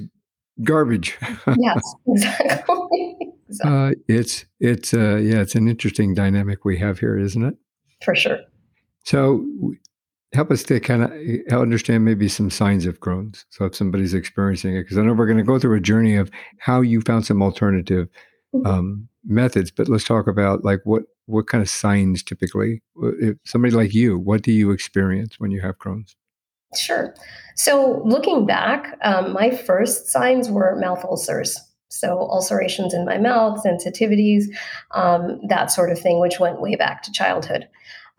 garbage. 0.62 1.18
yes, 1.58 1.94
exactly. 2.06 3.16
exactly. 3.48 3.72
Uh, 3.72 3.92
it's 4.06 4.44
it's 4.60 4.94
uh, 4.94 5.16
yeah, 5.16 5.40
it's 5.40 5.54
an 5.54 5.68
interesting 5.68 6.14
dynamic 6.14 6.64
we 6.64 6.78
have 6.78 7.00
here, 7.00 7.18
isn't 7.18 7.44
it? 7.44 7.54
For 8.04 8.14
sure. 8.14 8.38
So 9.08 9.42
help 10.34 10.50
us 10.50 10.62
to 10.64 10.78
kind 10.80 11.02
of 11.02 11.12
eh, 11.12 11.56
understand 11.56 12.04
maybe 12.04 12.28
some 12.28 12.50
signs 12.50 12.84
of 12.84 13.00
Crohn's. 13.00 13.46
So 13.48 13.64
if 13.64 13.74
somebody's 13.74 14.12
experiencing 14.12 14.76
it, 14.76 14.82
because 14.82 14.98
I 14.98 15.02
know 15.02 15.14
we're 15.14 15.24
going 15.24 15.38
to 15.38 15.44
go 15.44 15.58
through 15.58 15.78
a 15.78 15.80
journey 15.80 16.16
of 16.16 16.30
how 16.58 16.82
you 16.82 17.00
found 17.00 17.24
some 17.24 17.42
alternative 17.42 18.08
mm-hmm. 18.54 18.66
um, 18.66 19.08
methods, 19.24 19.70
but 19.70 19.88
let's 19.88 20.04
talk 20.04 20.26
about 20.26 20.62
like 20.62 20.80
what 20.84 21.04
what 21.24 21.46
kind 21.46 21.62
of 21.62 21.70
signs 21.70 22.22
typically, 22.22 22.82
if 23.20 23.38
somebody 23.46 23.74
like 23.74 23.94
you, 23.94 24.18
what 24.18 24.42
do 24.42 24.52
you 24.52 24.72
experience 24.72 25.40
when 25.40 25.50
you 25.50 25.62
have 25.62 25.78
Crohn's? 25.78 26.14
Sure. 26.76 27.14
So 27.56 28.02
looking 28.04 28.44
back, 28.44 28.98
um, 29.02 29.32
my 29.32 29.50
first 29.50 30.08
signs 30.08 30.50
were 30.50 30.76
mouth 30.76 31.02
ulcers. 31.02 31.58
So 31.88 32.28
ulcerations 32.30 32.92
in 32.92 33.06
my 33.06 33.16
mouth, 33.16 33.64
sensitivities, 33.64 34.44
um, 34.90 35.40
that 35.48 35.70
sort 35.70 35.90
of 35.90 35.98
thing, 35.98 36.20
which 36.20 36.38
went 36.38 36.60
way 36.60 36.76
back 36.76 37.02
to 37.04 37.12
childhood. 37.12 37.68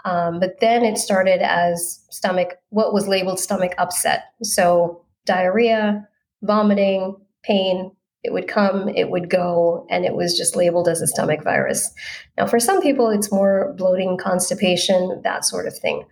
Um, 0.06 0.40
but 0.40 0.60
then 0.62 0.84
it 0.86 0.98
started 0.98 1.42
as 1.42 2.00
stomach, 2.10 2.56
what 2.70 2.94
was 2.94 3.08
labeled 3.08 3.40
stomach 3.40 3.74
upset. 3.78 4.26
So 4.44 5.04
diarrhea, 5.26 6.08
vomiting, 6.42 7.18
pain, 7.44 7.92
It 8.24 8.34
would 8.34 8.48
come, 8.50 8.90
it 8.90 9.10
would 9.10 9.30
go, 9.30 9.86
and 9.90 10.04
it 10.04 10.14
was 10.14 10.38
just 10.38 10.56
labeled 10.56 10.90
as 10.90 11.02
a 11.02 11.08
stomach 11.08 11.42
virus. 11.44 11.92
Now, 12.38 12.48
for 12.48 12.60
some 12.60 12.82
people, 12.82 13.10
it's 13.10 13.32
more 13.32 13.74
bloating, 13.78 14.18
constipation, 14.18 15.22
that 15.24 15.46
sort 15.46 15.68
of 15.68 15.78
thing. 15.78 16.04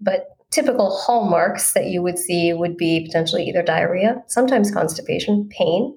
But 0.00 0.36
typical 0.50 0.90
hallmarks 0.90 1.72
that 1.72 1.86
you 1.86 2.02
would 2.02 2.18
see 2.18 2.52
would 2.52 2.76
be 2.76 3.04
potentially 3.06 3.44
either 3.44 3.62
diarrhea, 3.62 4.22
sometimes 4.26 4.70
constipation, 4.70 5.48
pain, 5.48 5.94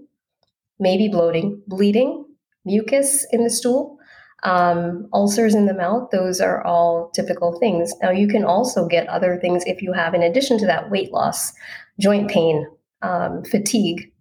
maybe 0.79 1.09
bloating, 1.09 1.61
bleeding, 1.67 2.25
mucus 2.63 3.25
in 3.31 3.43
the 3.43 3.49
stool, 3.49 3.96
um, 4.43 5.07
ulcers 5.13 5.55
in 5.55 5.65
the 5.65 5.73
mouth. 5.73 6.09
Those 6.11 6.39
are 6.39 6.63
all 6.63 7.09
typical 7.09 7.59
things. 7.59 7.93
Now, 8.01 8.11
you 8.11 8.27
can 8.27 8.43
also 8.43 8.87
get 8.87 9.07
other 9.07 9.37
things 9.37 9.63
if 9.65 9.81
you 9.81 9.93
have, 9.93 10.13
in 10.13 10.21
addition 10.21 10.57
to 10.59 10.65
that, 10.67 10.89
weight 10.89 11.11
loss, 11.11 11.53
joint 11.99 12.29
pain, 12.29 12.67
um, 13.01 13.43
fatigue. 13.43 14.11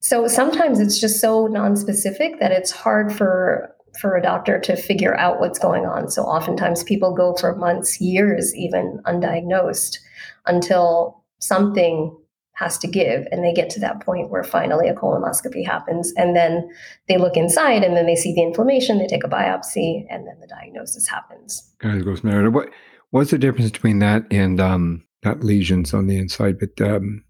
So 0.00 0.28
sometimes 0.28 0.80
it's 0.80 0.98
just 0.98 1.20
so 1.20 1.46
non-specific 1.46 2.40
that 2.40 2.52
it's 2.52 2.70
hard 2.70 3.12
for 3.12 3.74
for 3.98 4.16
a 4.16 4.22
doctor 4.22 4.58
to 4.60 4.76
figure 4.76 5.16
out 5.16 5.40
what's 5.40 5.58
going 5.58 5.84
on. 5.84 6.08
So 6.08 6.22
oftentimes 6.22 6.84
people 6.84 7.12
go 7.12 7.34
for 7.34 7.56
months, 7.56 8.00
years, 8.00 8.54
even 8.54 9.00
undiagnosed 9.04 9.98
until 10.46 11.24
something 11.40 12.16
has 12.60 12.76
to 12.76 12.86
give 12.86 13.26
and 13.32 13.42
they 13.42 13.54
get 13.54 13.70
to 13.70 13.80
that 13.80 14.00
point 14.00 14.28
where 14.28 14.44
finally 14.44 14.86
a 14.86 14.94
colonoscopy 14.94 15.66
happens 15.66 16.12
and 16.18 16.36
then 16.36 16.70
they 17.08 17.16
look 17.16 17.34
inside 17.34 17.82
and 17.82 17.96
then 17.96 18.04
they 18.04 18.14
see 18.14 18.34
the 18.34 18.42
inflammation 18.42 18.98
they 18.98 19.06
take 19.06 19.24
a 19.24 19.28
biopsy 19.28 20.04
and 20.10 20.26
then 20.26 20.38
the 20.40 20.46
diagnosis 20.46 21.08
happens. 21.08 21.72
Guys 21.78 22.02
goes 22.02 22.22
Meredith. 22.22 22.52
What 22.52 22.68
what's 23.10 23.30
the 23.30 23.38
difference 23.38 23.70
between 23.70 24.00
that 24.00 24.26
and 24.30 24.60
um 24.60 25.02
not 25.24 25.42
lesions 25.42 25.94
on 25.94 26.06
the 26.06 26.18
inside? 26.18 26.58
But 26.60 26.78
um 26.86 27.24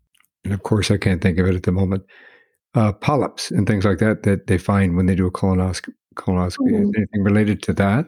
and 0.44 0.52
of 0.52 0.64
course 0.64 0.90
I 0.90 0.96
can't 0.96 1.22
think 1.22 1.38
of 1.38 1.46
it 1.46 1.54
at 1.54 1.62
the 1.62 1.72
moment. 1.72 2.02
Uh 2.74 2.92
polyps 2.92 3.52
and 3.52 3.68
things 3.68 3.84
like 3.84 3.98
that 3.98 4.24
that 4.24 4.48
they 4.48 4.58
find 4.58 4.96
when 4.96 5.06
they 5.06 5.14
do 5.14 5.26
a 5.26 5.30
colonoscopy. 5.30 5.94
Colonoscopy 6.16 6.72
mm-hmm. 6.72 6.90
anything 6.96 7.22
related 7.22 7.62
to 7.62 7.72
that? 7.74 8.06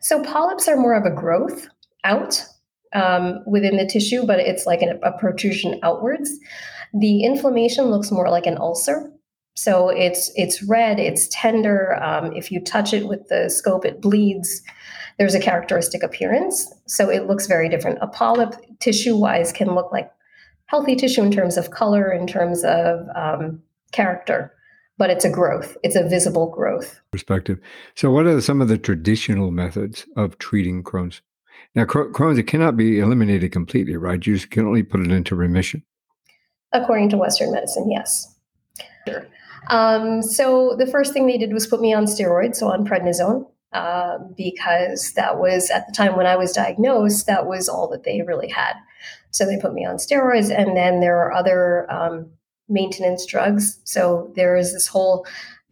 So 0.00 0.22
polyps 0.22 0.68
are 0.68 0.76
more 0.76 0.94
of 0.94 1.04
a 1.04 1.10
growth 1.10 1.66
out 2.04 2.44
um, 2.94 3.40
within 3.46 3.76
the 3.76 3.86
tissue, 3.86 4.24
but 4.24 4.40
it's 4.40 4.66
like 4.66 4.82
an, 4.82 4.98
a 5.02 5.12
protrusion 5.12 5.78
outwards. 5.82 6.30
The 6.92 7.24
inflammation 7.24 7.86
looks 7.86 8.10
more 8.10 8.30
like 8.30 8.46
an 8.46 8.56
ulcer. 8.58 9.10
So 9.56 9.88
it's 9.88 10.32
it's 10.34 10.62
red, 10.64 10.98
it's 10.98 11.28
tender. 11.30 12.02
Um, 12.02 12.32
if 12.32 12.50
you 12.50 12.60
touch 12.60 12.92
it 12.92 13.06
with 13.06 13.28
the 13.28 13.48
scope, 13.48 13.84
it 13.84 14.00
bleeds. 14.00 14.62
There's 15.18 15.34
a 15.34 15.40
characteristic 15.40 16.02
appearance, 16.02 16.72
so 16.86 17.08
it 17.08 17.28
looks 17.28 17.46
very 17.46 17.68
different. 17.68 17.98
A 18.02 18.08
polyp, 18.08 18.56
tissue-wise, 18.80 19.52
can 19.52 19.74
look 19.76 19.92
like 19.92 20.10
healthy 20.66 20.96
tissue 20.96 21.22
in 21.22 21.30
terms 21.30 21.56
of 21.56 21.70
color, 21.70 22.10
in 22.10 22.26
terms 22.26 22.64
of 22.64 23.06
um, 23.14 23.62
character, 23.92 24.52
but 24.98 25.10
it's 25.10 25.24
a 25.24 25.30
growth. 25.30 25.76
It's 25.84 25.94
a 25.94 26.08
visible 26.08 26.50
growth. 26.50 27.00
Perspective. 27.12 27.60
So, 27.94 28.10
what 28.10 28.26
are 28.26 28.40
some 28.40 28.60
of 28.60 28.66
the 28.66 28.78
traditional 28.78 29.52
methods 29.52 30.04
of 30.16 30.38
treating 30.38 30.82
Crohn's? 30.82 31.22
Now, 31.74 31.84
Crohn's, 31.84 32.38
it 32.38 32.44
cannot 32.44 32.76
be 32.76 33.00
eliminated 33.00 33.50
completely, 33.50 33.96
right? 33.96 34.24
You 34.24 34.36
just 34.36 34.50
can 34.50 34.64
only 34.64 34.82
put 34.82 35.00
it 35.00 35.10
into 35.10 35.34
remission. 35.34 35.82
According 36.72 37.08
to 37.10 37.16
Western 37.16 37.52
medicine, 37.52 37.90
yes. 37.90 38.32
Um, 39.68 40.22
so 40.22 40.76
the 40.78 40.86
first 40.86 41.12
thing 41.12 41.26
they 41.26 41.38
did 41.38 41.52
was 41.52 41.66
put 41.66 41.80
me 41.80 41.92
on 41.92 42.04
steroids, 42.04 42.56
so 42.56 42.68
on 42.68 42.86
prednisone, 42.86 43.46
uh, 43.72 44.18
because 44.36 45.12
that 45.14 45.38
was 45.38 45.70
at 45.70 45.86
the 45.86 45.92
time 45.92 46.16
when 46.16 46.26
I 46.26 46.36
was 46.36 46.52
diagnosed, 46.52 47.26
that 47.26 47.46
was 47.46 47.68
all 47.68 47.88
that 47.88 48.04
they 48.04 48.22
really 48.22 48.48
had. 48.48 48.74
So 49.30 49.44
they 49.44 49.58
put 49.58 49.74
me 49.74 49.84
on 49.84 49.96
steroids, 49.96 50.56
and 50.56 50.76
then 50.76 51.00
there 51.00 51.18
are 51.18 51.32
other 51.32 51.90
um, 51.90 52.30
maintenance 52.68 53.26
drugs. 53.26 53.80
So 53.84 54.32
there 54.36 54.56
is 54.56 54.72
this 54.72 54.86
whole 54.86 55.26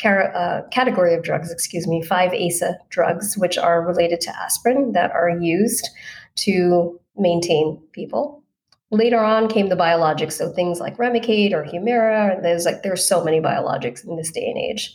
uh, 0.05 0.63
category 0.71 1.15
of 1.15 1.23
drugs, 1.23 1.51
excuse 1.51 1.87
me, 1.87 2.03
five 2.03 2.33
ASA 2.33 2.79
drugs, 2.91 3.37
which 3.37 3.57
are 3.59 3.87
related 3.87 4.21
to 4.23 4.37
aspirin 4.37 4.93
that 4.93 5.11
are 5.13 5.31
used 5.31 5.89
to 6.37 6.99
maintain 7.17 7.81
people. 7.93 8.43
Later 8.91 9.21
on 9.21 9.49
came 9.49 9.69
the 9.69 9.77
biologics, 9.77 10.33
so 10.33 10.53
things 10.53 10.81
like 10.81 10.99
Remicade 10.99 11.53
or 11.53 11.65
Humira. 11.65 12.43
There's 12.43 12.65
like 12.65 12.83
there's 12.83 13.07
so 13.07 13.25
many 13.25 13.41
biologics 13.41 14.07
in 14.07 14.17
this 14.17 14.31
day 14.31 14.47
and 14.47 14.59
age. 14.59 14.95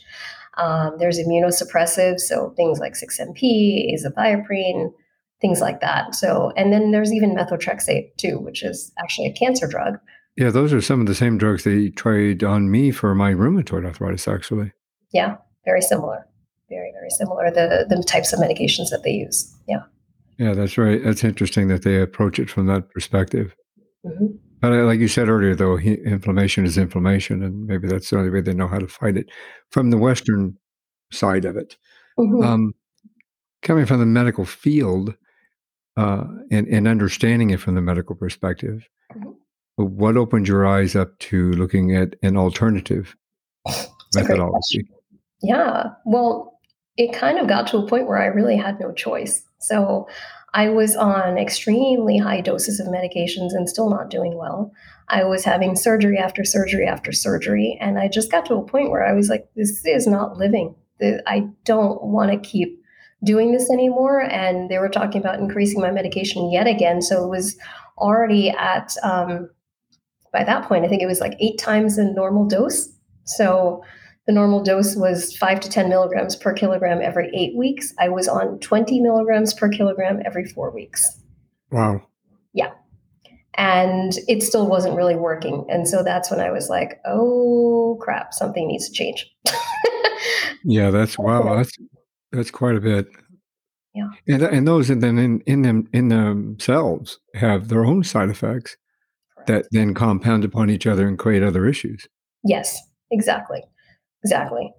Um, 0.56 0.96
there's 0.98 1.18
immunosuppressives, 1.18 2.20
so 2.20 2.52
things 2.56 2.80
like 2.80 2.94
6-MP, 2.94 3.94
azathioprine, 3.94 4.92
things 5.40 5.60
like 5.60 5.80
that. 5.80 6.16
So, 6.16 6.52
and 6.56 6.72
then 6.72 6.90
there's 6.90 7.12
even 7.12 7.34
methotrexate 7.34 8.16
too, 8.16 8.40
which 8.40 8.64
is 8.64 8.92
actually 8.98 9.28
a 9.28 9.32
cancer 9.32 9.68
drug. 9.68 9.98
Yeah, 10.36 10.50
those 10.50 10.72
are 10.72 10.80
some 10.80 11.00
of 11.00 11.06
the 11.06 11.14
same 11.14 11.38
drugs 11.38 11.62
they 11.62 11.90
tried 11.90 12.42
on 12.42 12.72
me 12.72 12.90
for 12.90 13.14
my 13.14 13.32
rheumatoid 13.32 13.84
arthritis, 13.84 14.26
actually 14.26 14.72
yeah, 15.12 15.36
very 15.64 15.82
similar. 15.82 16.26
Very, 16.68 16.92
very 16.92 17.10
similar. 17.10 17.50
The 17.50 17.86
the 17.88 18.02
types 18.02 18.32
of 18.32 18.40
medications 18.40 18.90
that 18.90 19.02
they 19.04 19.12
use. 19.12 19.54
Yeah. 19.66 19.82
Yeah, 20.38 20.54
that's 20.54 20.78
right. 20.78 21.02
That's 21.02 21.24
interesting 21.24 21.68
that 21.68 21.82
they 21.82 22.00
approach 22.00 22.38
it 22.38 22.48
from 22.48 22.66
that 22.66 22.90
perspective. 22.90 23.56
Mm-hmm. 24.06 24.26
But 24.60 24.72
uh, 24.72 24.84
like 24.84 25.00
you 25.00 25.08
said 25.08 25.28
earlier, 25.28 25.54
though, 25.54 25.76
he, 25.76 25.94
inflammation 25.94 26.64
is 26.64 26.78
inflammation, 26.78 27.42
and 27.42 27.66
maybe 27.66 27.88
that's 27.88 28.10
the 28.10 28.18
only 28.18 28.30
way 28.30 28.40
they 28.40 28.54
know 28.54 28.68
how 28.68 28.78
to 28.78 28.88
fight 28.88 29.16
it. 29.16 29.28
From 29.70 29.90
the 29.90 29.98
Western 29.98 30.56
side 31.12 31.44
of 31.44 31.56
it, 31.56 31.76
mm-hmm. 32.18 32.42
um, 32.42 32.74
coming 33.62 33.86
from 33.86 34.00
the 34.00 34.06
medical 34.06 34.44
field 34.44 35.14
uh, 35.96 36.24
and, 36.50 36.66
and 36.68 36.86
understanding 36.86 37.50
it 37.50 37.60
from 37.60 37.74
the 37.74 37.80
medical 37.80 38.14
perspective, 38.14 38.88
mm-hmm. 39.12 39.30
what 39.76 40.16
opened 40.16 40.48
your 40.48 40.66
eyes 40.66 40.94
up 40.94 41.18
to 41.18 41.52
looking 41.52 41.94
at 41.96 42.14
an 42.22 42.36
alternative 42.36 43.16
methodology? 44.14 44.88
Yeah. 45.42 45.90
Well, 46.04 46.60
it 46.96 47.12
kind 47.12 47.38
of 47.38 47.46
got 47.46 47.66
to 47.68 47.78
a 47.78 47.86
point 47.86 48.08
where 48.08 48.20
I 48.20 48.26
really 48.26 48.56
had 48.56 48.80
no 48.80 48.92
choice. 48.92 49.44
So 49.60 50.08
I 50.54 50.68
was 50.70 50.96
on 50.96 51.38
extremely 51.38 52.18
high 52.18 52.40
doses 52.40 52.80
of 52.80 52.86
medications 52.88 53.52
and 53.52 53.68
still 53.68 53.90
not 53.90 54.10
doing 54.10 54.36
well. 54.36 54.72
I 55.08 55.24
was 55.24 55.44
having 55.44 55.76
surgery 55.76 56.18
after 56.18 56.44
surgery 56.44 56.86
after 56.86 57.12
surgery. 57.12 57.78
And 57.80 57.98
I 57.98 58.08
just 58.08 58.30
got 58.30 58.46
to 58.46 58.54
a 58.54 58.66
point 58.66 58.90
where 58.90 59.06
I 59.06 59.12
was 59.12 59.28
like, 59.28 59.48
this 59.54 59.84
is 59.84 60.06
not 60.06 60.36
living. 60.36 60.74
I 61.26 61.48
don't 61.64 62.02
want 62.02 62.32
to 62.32 62.48
keep 62.48 62.82
doing 63.24 63.52
this 63.52 63.70
anymore. 63.70 64.20
And 64.20 64.68
they 64.68 64.78
were 64.78 64.88
talking 64.88 65.20
about 65.20 65.38
increasing 65.38 65.80
my 65.80 65.90
medication 65.90 66.50
yet 66.50 66.66
again. 66.66 67.02
So 67.02 67.24
it 67.24 67.28
was 67.28 67.56
already 67.96 68.50
at, 68.50 68.94
um, 69.02 69.50
by 70.32 70.44
that 70.44 70.66
point, 70.68 70.84
I 70.84 70.88
think 70.88 71.02
it 71.02 71.06
was 71.06 71.20
like 71.20 71.36
eight 71.40 71.58
times 71.58 71.96
the 71.96 72.04
normal 72.04 72.46
dose. 72.46 72.88
So 73.24 73.82
the 74.28 74.34
normal 74.34 74.62
dose 74.62 74.94
was 74.94 75.34
five 75.34 75.58
to 75.60 75.70
10 75.70 75.88
milligrams 75.88 76.36
per 76.36 76.52
kilogram 76.52 77.00
every 77.00 77.30
eight 77.34 77.56
weeks. 77.56 77.94
I 77.98 78.10
was 78.10 78.28
on 78.28 78.58
20 78.58 79.00
milligrams 79.00 79.54
per 79.54 79.70
kilogram 79.70 80.20
every 80.26 80.44
four 80.44 80.70
weeks. 80.70 81.22
Wow. 81.72 82.02
Yeah. 82.52 82.72
And 83.54 84.12
it 84.28 84.42
still 84.42 84.68
wasn't 84.68 84.96
really 84.96 85.16
working. 85.16 85.64
And 85.70 85.88
so 85.88 86.02
that's 86.04 86.30
when 86.30 86.40
I 86.40 86.50
was 86.50 86.68
like, 86.68 87.00
oh 87.06 87.98
crap, 88.02 88.34
something 88.34 88.68
needs 88.68 88.90
to 88.90 88.92
change. 88.92 89.34
yeah, 90.62 90.90
that's 90.90 91.18
wow. 91.18 91.56
That's 91.56 91.72
that's 92.30 92.50
quite 92.50 92.76
a 92.76 92.80
bit. 92.80 93.06
Yeah. 93.94 94.10
And, 94.28 94.42
and 94.42 94.68
those 94.68 94.90
and 94.90 95.02
then 95.02 95.18
in, 95.18 95.40
in 95.46 95.62
them 95.62 95.88
in 95.94 96.08
themselves 96.08 97.18
have 97.34 97.68
their 97.68 97.86
own 97.86 98.04
side 98.04 98.28
effects 98.28 98.76
Correct. 99.34 99.48
that 99.48 99.66
then 99.70 99.94
compound 99.94 100.44
upon 100.44 100.68
each 100.68 100.86
other 100.86 101.08
and 101.08 101.18
create 101.18 101.42
other 101.42 101.66
issues. 101.66 102.06
Yes, 102.44 102.78
exactly. 103.10 103.64
Exactly. 104.28 104.74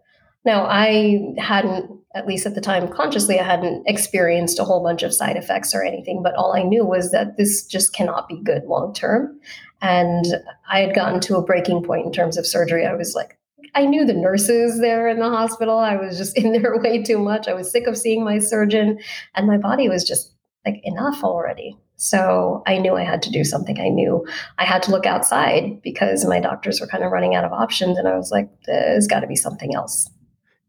Now, 0.46 0.66
I 0.66 1.34
hadn't, 1.38 1.92
at 2.16 2.28
least 2.28 2.46
at 2.46 2.56
the 2.56 2.62
time 2.62 2.88
consciously, 2.88 3.40
I 3.40 3.44
hadn't 3.44 3.88
experienced 3.88 4.60
a 4.60 4.64
whole 4.64 4.84
bunch 4.84 5.04
of 5.04 5.14
side 5.14 5.36
effects 5.38 5.74
or 5.74 5.84
anything, 5.84 6.22
but 6.24 6.36
all 6.36 6.56
I 6.56 6.64
knew 6.64 6.86
was 6.86 7.12
that 7.12 7.38
this 7.38 7.66
just 7.66 7.94
cannot 7.94 8.28
be 8.28 8.42
good 8.44 8.64
long 8.66 8.94
term. 8.94 9.40
And 9.82 10.26
I 10.70 10.80
had 10.80 10.96
gotten 10.96 11.20
to 11.22 11.38
a 11.38 11.44
breaking 11.44 11.84
point 11.84 12.06
in 12.06 12.12
terms 12.12 12.38
of 12.38 12.46
surgery. 12.46 12.86
I 12.86 12.94
was 12.94 13.16
like, 13.16 13.38
I 13.76 13.86
knew 13.86 14.06
the 14.06 14.14
nurses 14.14 14.80
there 14.80 15.08
in 15.08 15.20
the 15.20 15.30
hospital. 15.30 15.78
I 15.78 15.96
was 15.96 16.18
just 16.18 16.38
in 16.44 16.54
there 16.54 16.78
way 16.78 17.04
too 17.04 17.20
much. 17.20 17.48
I 17.48 17.54
was 17.54 17.72
sick 17.72 17.88
of 17.88 17.98
seeing 17.98 18.24
my 18.24 18.40
surgeon, 18.40 19.00
and 19.36 19.48
my 19.48 19.58
body 19.58 19.90
was 19.90 20.04
just 20.04 20.34
like, 20.66 20.80
enough 20.84 21.24
already. 21.24 21.76
So 22.00 22.64
I 22.66 22.78
knew 22.78 22.96
I 22.96 23.04
had 23.04 23.22
to 23.24 23.30
do 23.30 23.44
something. 23.44 23.78
I 23.78 23.90
knew 23.90 24.26
I 24.58 24.64
had 24.64 24.82
to 24.84 24.92
look 24.92 25.06
outside 25.06 25.82
because 25.82 26.26
my 26.26 26.40
doctors 26.40 26.80
were 26.80 26.88
kind 26.88 27.04
of 27.04 27.12
running 27.12 27.36
out 27.36 27.44
of 27.44 27.52
options. 27.52 27.98
And 27.98 28.08
I 28.08 28.16
was 28.16 28.32
like, 28.32 28.50
there's 28.66 29.06
got 29.06 29.20
to 29.20 29.28
be 29.28 29.36
something 29.36 29.76
else. 29.76 30.10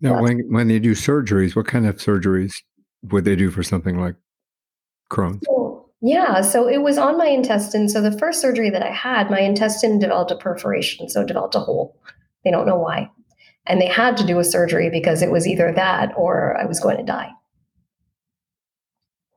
Now, 0.00 0.20
when, 0.20 0.40
when 0.48 0.66
they 0.66 0.80
do 0.80 0.92
surgeries, 0.92 1.54
what 1.54 1.66
kind 1.66 1.86
of 1.86 1.98
surgeries 1.98 2.54
would 3.12 3.24
they 3.24 3.36
do 3.36 3.50
for 3.50 3.62
something 3.62 4.00
like 4.00 4.16
Crohn's? 5.08 5.40
So, 5.46 5.88
yeah, 6.00 6.40
so 6.40 6.68
it 6.68 6.82
was 6.82 6.98
on 6.98 7.16
my 7.16 7.28
intestine. 7.28 7.88
So 7.88 8.00
the 8.00 8.18
first 8.18 8.40
surgery 8.40 8.70
that 8.70 8.82
I 8.82 8.90
had, 8.90 9.30
my 9.30 9.40
intestine 9.40 10.00
developed 10.00 10.32
a 10.32 10.36
perforation, 10.36 11.08
so 11.08 11.24
developed 11.24 11.54
a 11.54 11.60
hole. 11.60 11.96
They 12.44 12.50
don't 12.50 12.66
know 12.66 12.78
why. 12.78 13.08
And 13.66 13.80
they 13.80 13.86
had 13.86 14.16
to 14.16 14.26
do 14.26 14.40
a 14.40 14.44
surgery 14.44 14.90
because 14.90 15.22
it 15.22 15.30
was 15.30 15.46
either 15.46 15.72
that 15.76 16.12
or 16.16 16.56
I 16.60 16.64
was 16.64 16.80
going 16.80 16.96
to 16.96 17.04
die. 17.04 17.30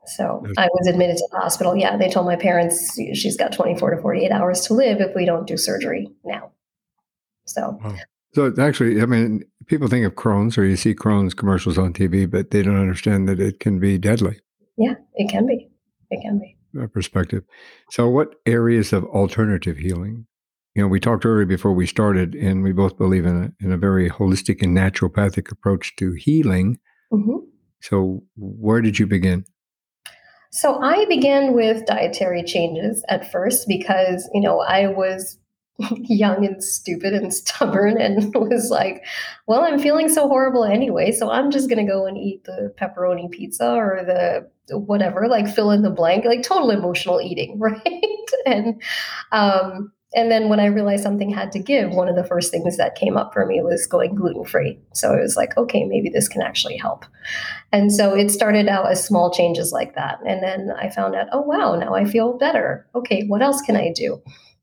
So 0.05 0.45
I 0.57 0.67
was 0.67 0.87
admitted 0.87 1.17
to 1.17 1.27
the 1.31 1.37
hospital. 1.37 1.75
Yeah, 1.75 1.97
they 1.97 2.09
told 2.09 2.25
my 2.25 2.35
parents 2.35 2.93
she's 3.13 3.37
got 3.37 3.53
24 3.53 3.95
to 3.95 4.01
48 4.01 4.31
hours 4.31 4.61
to 4.67 4.73
live 4.73 4.99
if 4.99 5.15
we 5.15 5.25
don't 5.25 5.47
do 5.47 5.57
surgery 5.57 6.09
now. 6.25 6.51
So 7.45 7.79
wow. 7.83 7.95
So 8.33 8.51
actually, 8.59 9.01
I 9.01 9.05
mean, 9.05 9.43
people 9.67 9.87
think 9.87 10.05
of 10.05 10.15
Crohn's 10.15 10.57
or 10.57 10.65
you 10.65 10.75
see 10.75 10.95
Crohn's 10.95 11.33
commercials 11.33 11.77
on 11.77 11.93
TV, 11.93 12.29
but 12.29 12.49
they 12.49 12.63
don't 12.63 12.79
understand 12.79 13.29
that 13.29 13.39
it 13.39 13.59
can 13.59 13.79
be 13.79 13.97
deadly. 13.97 14.39
Yeah, 14.77 14.95
it 15.13 15.29
can 15.29 15.45
be. 15.45 15.69
It 16.09 16.21
can 16.21 16.39
be. 16.39 16.57
Perspective. 16.91 17.43
So, 17.91 18.09
what 18.09 18.33
areas 18.47 18.93
of 18.93 19.03
alternative 19.05 19.77
healing? 19.77 20.25
You 20.73 20.81
know, 20.81 20.87
we 20.87 20.99
talked 20.99 21.23
earlier 21.23 21.45
before 21.45 21.73
we 21.73 21.85
started, 21.85 22.33
and 22.33 22.63
we 22.63 22.71
both 22.71 22.97
believe 22.97 23.27
in 23.27 23.43
a, 23.43 23.63
in 23.63 23.71
a 23.71 23.77
very 23.77 24.09
holistic 24.09 24.63
and 24.63 24.75
naturopathic 24.75 25.51
approach 25.51 25.95
to 25.97 26.13
healing. 26.13 26.79
Mm-hmm. 27.11 27.45
So, 27.81 28.23
where 28.35 28.81
did 28.81 28.97
you 28.97 29.05
begin? 29.05 29.45
So, 30.55 30.79
I 30.83 31.05
began 31.05 31.53
with 31.53 31.87
dietary 31.87 32.43
changes 32.43 33.03
at 33.09 33.31
first 33.31 33.67
because, 33.67 34.29
you 34.35 34.39
know, 34.39 34.59
I 34.59 34.85
was 34.85 35.39
young 35.95 36.45
and 36.45 36.63
stupid 36.63 37.11
and 37.13 37.33
stubborn 37.41 37.99
and 37.99 38.31
was 38.35 38.69
like, 38.69 39.03
well, 39.47 39.63
I'm 39.63 39.79
feeling 39.79 40.09
so 40.09 40.27
horrible 40.27 40.63
anyway, 40.63 41.11
so 41.11 41.31
I'm 41.31 41.49
just 41.49 41.69
going 41.69 41.83
to 41.83 41.91
go 41.91 42.05
and 42.05 42.19
eat 42.19 42.43
the 42.43 42.71
pepperoni 42.79 43.31
pizza 43.31 43.67
or 43.73 44.03
the 44.05 44.77
whatever, 44.77 45.27
like 45.27 45.47
fill 45.47 45.71
in 45.71 45.81
the 45.81 45.89
blank, 45.89 46.23
like 46.23 46.43
total 46.43 46.69
emotional 46.69 47.19
eating, 47.19 47.59
right? 47.59 47.81
and 48.45 48.81
um 49.31 49.91
and 50.15 50.31
then 50.31 50.49
when 50.49 50.59
I 50.59 50.65
realized 50.65 51.03
something 51.03 51.29
had 51.29 51.51
to 51.53 51.59
give, 51.59 51.91
one 51.91 52.07
of 52.07 52.15
the 52.15 52.23
first 52.23 52.51
things 52.51 52.77
that 52.77 52.95
came 52.95 53.17
up 53.17 53.33
for 53.33 53.45
me 53.45 53.61
was 53.61 53.87
going 53.87 54.15
gluten 54.15 54.45
free. 54.45 54.79
So 54.93 55.13
I 55.13 55.21
was 55.21 55.35
like, 55.35 55.57
okay, 55.57 55.85
maybe 55.85 56.09
this 56.09 56.27
can 56.27 56.41
actually 56.41 56.77
help. 56.77 57.05
And 57.71 57.91
so 57.91 58.15
it 58.15 58.29
started 58.29 58.67
out 58.67 58.91
as 58.91 59.03
small 59.03 59.31
changes 59.31 59.71
like 59.71 59.95
that. 59.95 60.19
And 60.25 60.43
then 60.43 60.71
I 60.77 60.89
found 60.89 61.15
out, 61.15 61.27
oh, 61.31 61.41
wow, 61.41 61.75
now 61.75 61.95
I 61.95 62.05
feel 62.05 62.37
better. 62.37 62.87
Okay, 62.93 63.25
what 63.27 63.41
else 63.41 63.61
can 63.61 63.75
I 63.75 63.91
do? 63.91 64.21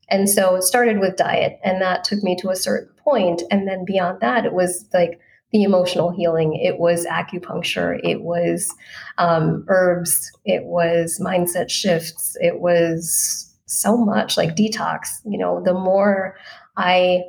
And 0.08 0.28
so 0.28 0.56
it 0.56 0.62
started 0.62 0.98
with 0.98 1.16
diet, 1.16 1.60
and 1.62 1.80
that 1.80 2.02
took 2.04 2.22
me 2.22 2.36
to 2.40 2.50
a 2.50 2.56
certain 2.56 2.92
point. 2.96 3.42
And 3.50 3.68
then 3.68 3.84
beyond 3.84 4.20
that, 4.20 4.44
it 4.44 4.52
was 4.52 4.84
like 4.92 5.20
the 5.52 5.62
emotional 5.62 6.10
healing, 6.10 6.54
it 6.54 6.78
was 6.78 7.06
acupuncture, 7.06 7.98
it 8.04 8.22
was 8.22 8.72
um, 9.18 9.64
herbs, 9.68 10.30
it 10.44 10.64
was 10.64 11.20
mindset 11.20 11.70
shifts, 11.70 12.36
it 12.40 12.60
was 12.60 13.49
so 13.70 13.96
much 13.96 14.36
like 14.36 14.56
detox. 14.56 15.08
You 15.24 15.38
know, 15.38 15.62
the 15.62 15.74
more 15.74 16.36
I 16.76 17.22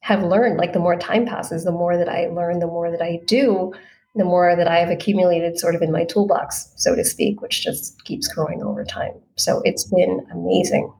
have 0.00 0.22
learned, 0.22 0.56
like 0.56 0.72
the 0.72 0.78
more 0.78 0.96
time 0.96 1.26
passes, 1.26 1.64
the 1.64 1.72
more 1.72 1.96
that 1.96 2.08
I 2.08 2.28
learn, 2.28 2.58
the 2.58 2.66
more 2.66 2.90
that 2.90 3.02
I 3.02 3.20
do, 3.26 3.72
the 4.14 4.24
more 4.24 4.56
that 4.56 4.66
I 4.66 4.78
have 4.78 4.90
accumulated 4.90 5.58
sort 5.58 5.74
of 5.74 5.82
in 5.82 5.92
my 5.92 6.04
toolbox, 6.04 6.72
so 6.76 6.94
to 6.94 7.04
speak, 7.04 7.40
which 7.40 7.62
just 7.62 8.02
keeps 8.04 8.28
growing 8.28 8.62
over 8.62 8.84
time. 8.84 9.12
So 9.36 9.60
it's 9.64 9.84
been 9.84 10.26
amazing. 10.32 10.92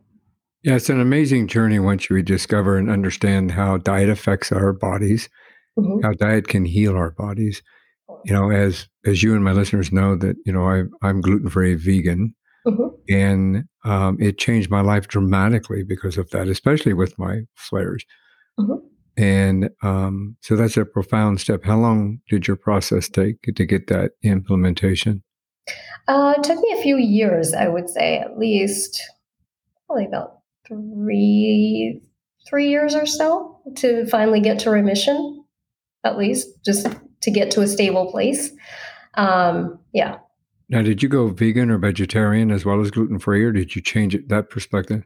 Yeah, 0.62 0.74
it's 0.74 0.90
an 0.90 1.00
amazing 1.00 1.48
journey 1.48 1.78
once 1.78 2.10
you 2.10 2.22
discover 2.22 2.76
and 2.76 2.90
understand 2.90 3.52
how 3.52 3.78
diet 3.78 4.10
affects 4.10 4.52
our 4.52 4.72
bodies, 4.72 5.28
mm-hmm. 5.78 6.04
how 6.04 6.12
diet 6.12 6.48
can 6.48 6.66
heal 6.66 6.94
our 6.94 7.12
bodies. 7.12 7.62
You 8.24 8.34
know, 8.34 8.50
as 8.50 8.86
as 9.06 9.22
you 9.22 9.34
and 9.34 9.42
my 9.42 9.52
listeners 9.52 9.92
know 9.92 10.14
that 10.16 10.36
you 10.44 10.52
know 10.52 10.68
I, 10.68 10.82
I'm 11.02 11.22
gluten 11.22 11.48
free 11.48 11.74
vegan, 11.74 12.34
mm-hmm. 12.66 12.89
And 13.10 13.64
um, 13.84 14.16
it 14.20 14.38
changed 14.38 14.70
my 14.70 14.80
life 14.80 15.08
dramatically 15.08 15.82
because 15.82 16.16
of 16.16 16.30
that, 16.30 16.48
especially 16.48 16.94
with 16.94 17.18
my 17.18 17.40
flares. 17.56 18.04
Mm-hmm. 18.58 18.86
And 19.16 19.70
um, 19.82 20.36
so 20.40 20.56
that's 20.56 20.76
a 20.76 20.84
profound 20.84 21.40
step. 21.40 21.64
How 21.64 21.76
long 21.76 22.20
did 22.28 22.46
your 22.46 22.56
process 22.56 23.08
take 23.08 23.42
to 23.42 23.66
get 23.66 23.88
that 23.88 24.12
implementation? 24.22 25.22
Uh, 26.08 26.34
it 26.36 26.44
took 26.44 26.58
me 26.58 26.74
a 26.78 26.82
few 26.82 26.96
years, 26.96 27.52
I 27.52 27.68
would 27.68 27.90
say, 27.90 28.18
at 28.18 28.38
least 28.38 29.00
probably 29.86 30.06
about 30.06 30.38
three 30.66 32.00
three 32.48 32.70
years 32.70 32.94
or 32.94 33.04
so 33.04 33.60
to 33.76 34.06
finally 34.06 34.40
get 34.40 34.58
to 34.60 34.70
remission, 34.70 35.44
at 36.04 36.16
least 36.16 36.48
just 36.64 36.86
to 37.20 37.30
get 37.30 37.50
to 37.50 37.60
a 37.60 37.68
stable 37.68 38.10
place. 38.10 38.50
Um, 39.14 39.78
yeah. 39.92 40.18
Now, 40.70 40.82
did 40.82 41.02
you 41.02 41.08
go 41.08 41.28
vegan 41.28 41.70
or 41.70 41.78
vegetarian 41.78 42.52
as 42.52 42.64
well 42.64 42.80
as 42.80 42.92
gluten 42.92 43.18
free, 43.18 43.44
or 43.44 43.50
did 43.50 43.74
you 43.74 43.82
change 43.82 44.14
it 44.14 44.28
that 44.28 44.50
perspective? 44.50 45.04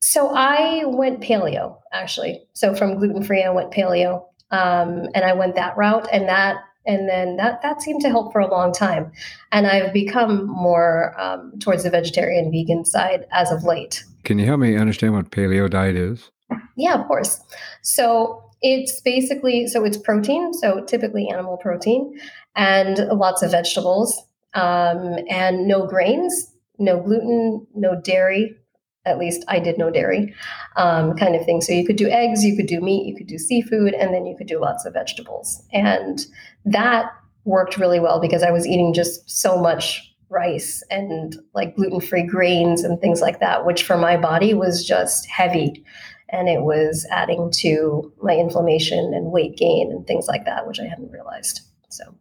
So 0.00 0.28
I 0.34 0.84
went 0.84 1.22
paleo 1.22 1.78
actually. 1.92 2.46
So 2.52 2.74
from 2.74 2.98
gluten 2.98 3.22
free, 3.22 3.42
I 3.42 3.50
went 3.50 3.72
paleo, 3.72 4.24
um, 4.50 5.08
and 5.14 5.24
I 5.24 5.32
went 5.32 5.56
that 5.56 5.76
route, 5.76 6.08
and 6.12 6.28
that 6.28 6.58
and 6.86 7.08
then 7.08 7.36
that 7.36 7.62
that 7.62 7.82
seemed 7.82 8.02
to 8.02 8.10
help 8.10 8.32
for 8.32 8.40
a 8.40 8.50
long 8.50 8.72
time. 8.72 9.10
And 9.50 9.66
I've 9.66 9.92
become 9.92 10.46
more 10.46 11.18
um, 11.20 11.52
towards 11.58 11.84
the 11.84 11.90
vegetarian 11.90 12.50
vegan 12.52 12.84
side 12.84 13.26
as 13.32 13.50
of 13.50 13.64
late. 13.64 14.04
Can 14.24 14.38
you 14.38 14.46
help 14.46 14.60
me 14.60 14.76
understand 14.76 15.14
what 15.14 15.30
paleo 15.30 15.70
diet 15.70 15.96
is? 15.96 16.30
Yeah, 16.76 16.94
of 16.94 17.06
course. 17.06 17.40
So 17.82 18.44
it's 18.60 19.00
basically 19.00 19.66
so 19.66 19.84
it's 19.84 19.96
protein, 19.96 20.52
so 20.52 20.84
typically 20.84 21.28
animal 21.28 21.56
protein, 21.56 22.18
and 22.54 22.98
lots 23.08 23.42
of 23.42 23.52
vegetables, 23.52 24.22
um, 24.58 25.18
and 25.30 25.68
no 25.68 25.86
grains, 25.86 26.52
no 26.78 27.00
gluten, 27.00 27.66
no 27.74 28.00
dairy. 28.00 28.56
At 29.04 29.18
least 29.18 29.44
I 29.48 29.58
did 29.60 29.78
no 29.78 29.90
dairy, 29.90 30.34
um, 30.76 31.16
kind 31.16 31.34
of 31.34 31.44
thing. 31.44 31.60
So 31.60 31.72
you 31.72 31.86
could 31.86 31.96
do 31.96 32.08
eggs, 32.08 32.44
you 32.44 32.56
could 32.56 32.66
do 32.66 32.80
meat, 32.80 33.06
you 33.06 33.16
could 33.16 33.28
do 33.28 33.38
seafood, 33.38 33.94
and 33.94 34.12
then 34.12 34.26
you 34.26 34.36
could 34.36 34.48
do 34.48 34.60
lots 34.60 34.84
of 34.84 34.92
vegetables. 34.92 35.62
And 35.72 36.26
that 36.64 37.12
worked 37.44 37.78
really 37.78 38.00
well 38.00 38.20
because 38.20 38.42
I 38.42 38.50
was 38.50 38.66
eating 38.66 38.92
just 38.92 39.30
so 39.30 39.56
much 39.56 40.04
rice 40.28 40.82
and 40.90 41.36
like 41.54 41.76
gluten 41.76 42.00
free 42.00 42.24
grains 42.24 42.84
and 42.84 43.00
things 43.00 43.22
like 43.22 43.40
that, 43.40 43.64
which 43.64 43.84
for 43.84 43.96
my 43.96 44.16
body 44.16 44.52
was 44.52 44.84
just 44.84 45.26
heavy. 45.26 45.84
And 46.30 46.48
it 46.48 46.62
was 46.62 47.06
adding 47.10 47.50
to 47.60 48.12
my 48.20 48.34
inflammation 48.34 49.14
and 49.14 49.32
weight 49.32 49.56
gain 49.56 49.90
and 49.90 50.06
things 50.06 50.26
like 50.26 50.44
that, 50.44 50.66
which 50.66 50.80
I 50.80 50.86
hadn't 50.86 51.12
realized. 51.12 51.62
So, 51.88 52.14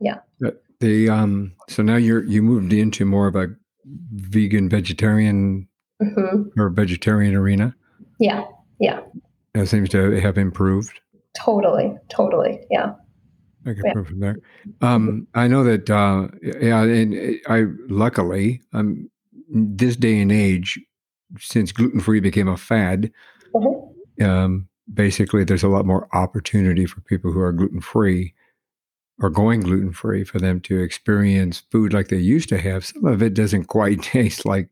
yeah. 0.00 0.18
The 0.84 1.08
um, 1.08 1.54
so 1.66 1.82
now 1.82 1.96
you're 1.96 2.24
you 2.24 2.42
moved 2.42 2.70
into 2.74 3.06
more 3.06 3.26
of 3.26 3.34
a 3.36 3.46
vegan 3.86 4.68
vegetarian 4.68 5.66
mm-hmm. 6.02 6.60
or 6.60 6.68
vegetarian 6.68 7.34
arena. 7.34 7.74
Yeah, 8.20 8.44
yeah. 8.78 9.00
That 9.54 9.68
seems 9.68 9.88
to 9.90 10.20
have 10.20 10.36
improved. 10.36 11.00
Totally, 11.34 11.96
totally. 12.10 12.60
Yeah. 12.70 12.92
I 13.64 13.72
can 13.72 13.82
yeah. 13.82 13.92
from 14.02 14.20
there. 14.20 14.36
Um, 14.82 15.26
I 15.34 15.48
know 15.48 15.64
that, 15.64 15.88
uh, 15.88 16.28
yeah, 16.42 16.82
and 16.82 17.40
I 17.48 17.64
luckily, 17.88 18.60
um, 18.74 19.10
this 19.48 19.96
day 19.96 20.20
and 20.20 20.30
age, 20.30 20.78
since 21.38 21.72
gluten 21.72 22.00
free 22.00 22.20
became 22.20 22.46
a 22.46 22.58
fad, 22.58 23.10
mm-hmm. 23.54 24.22
um, 24.22 24.68
basically 24.92 25.44
there's 25.44 25.62
a 25.62 25.68
lot 25.68 25.86
more 25.86 26.08
opportunity 26.12 26.84
for 26.84 27.00
people 27.00 27.32
who 27.32 27.40
are 27.40 27.52
gluten 27.52 27.80
free 27.80 28.34
or 29.20 29.30
going 29.30 29.60
gluten 29.60 29.92
free 29.92 30.24
for 30.24 30.38
them 30.38 30.60
to 30.60 30.80
experience 30.80 31.62
food 31.70 31.92
like 31.92 32.08
they 32.08 32.16
used 32.16 32.48
to 32.48 32.58
have. 32.58 32.84
Some 32.84 33.04
of 33.04 33.22
it 33.22 33.34
doesn't 33.34 33.66
quite 33.66 34.02
taste 34.02 34.44
like 34.44 34.68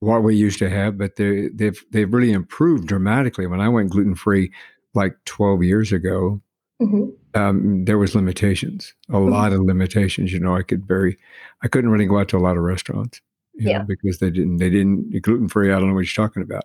what 0.00 0.22
we 0.22 0.36
used 0.36 0.58
to 0.58 0.68
have, 0.68 0.98
but 0.98 1.16
they, 1.16 1.48
they've 1.48 1.82
they've 1.90 2.12
really 2.12 2.32
improved 2.32 2.86
dramatically. 2.86 3.46
When 3.46 3.60
I 3.60 3.68
went 3.68 3.90
gluten 3.90 4.14
free 4.14 4.52
like 4.94 5.16
12 5.24 5.62
years 5.62 5.92
ago, 5.92 6.40
mm-hmm 6.80 7.10
um, 7.34 7.84
there 7.84 7.98
was 7.98 8.14
limitations, 8.14 8.94
a 9.08 9.12
mm-hmm. 9.12 9.30
lot 9.30 9.52
of 9.52 9.60
limitations. 9.60 10.32
You 10.32 10.40
know, 10.40 10.56
I 10.56 10.62
could 10.62 10.86
very, 10.86 11.18
I 11.62 11.68
couldn't 11.68 11.90
really 11.90 12.06
go 12.06 12.18
out 12.18 12.28
to 12.28 12.36
a 12.36 12.38
lot 12.38 12.56
of 12.56 12.62
restaurants, 12.62 13.20
yeah, 13.54 13.78
know, 13.78 13.84
because 13.84 14.18
they 14.18 14.30
didn't, 14.30 14.58
they 14.58 14.70
didn't 14.70 15.20
gluten 15.22 15.48
free. 15.48 15.72
I 15.72 15.78
don't 15.78 15.88
know 15.88 15.94
what 15.94 16.16
you're 16.16 16.26
talking 16.26 16.42
about. 16.42 16.64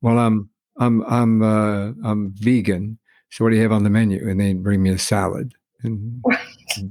Well, 0.00 0.18
I'm, 0.18 0.48
I'm, 0.78 1.02
I'm, 1.02 1.42
uh, 1.42 1.92
I'm 2.02 2.32
vegan. 2.32 2.98
So 3.30 3.44
what 3.44 3.50
do 3.50 3.56
you 3.56 3.62
have 3.62 3.72
on 3.72 3.84
the 3.84 3.90
menu? 3.90 4.26
And 4.28 4.40
they 4.40 4.54
bring 4.54 4.82
me 4.82 4.90
a 4.90 4.98
salad, 4.98 5.54
and 5.82 6.22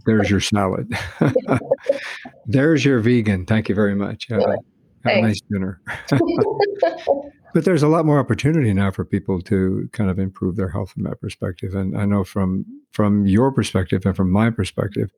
there's 0.05 0.29
your 0.29 0.39
salad. 0.39 0.91
there's 2.45 2.83
your 2.83 2.99
vegan. 2.99 3.45
Thank 3.45 3.69
you 3.69 3.75
very 3.75 3.95
much. 3.95 4.27
Have, 4.29 4.41
a, 4.41 4.57
have 5.05 5.17
a 5.17 5.21
nice 5.21 5.41
dinner. 5.49 5.81
But 7.53 7.65
there's 7.65 7.83
a 7.83 7.87
lot 7.87 8.05
more 8.05 8.19
opportunity 8.19 8.73
now 8.73 8.91
for 8.91 9.03
people 9.03 9.41
to 9.41 9.89
kind 9.91 10.09
of 10.09 10.19
improve 10.19 10.55
their 10.55 10.69
health 10.69 10.91
from 10.91 11.03
that 11.03 11.19
perspective. 11.19 11.73
And 11.73 11.97
I 11.97 12.05
know 12.05 12.23
from 12.23 12.65
from 12.91 13.25
your 13.25 13.51
perspective 13.51 14.05
and 14.05 14.15
from 14.15 14.31
my 14.31 14.49
perspective, 14.49 15.09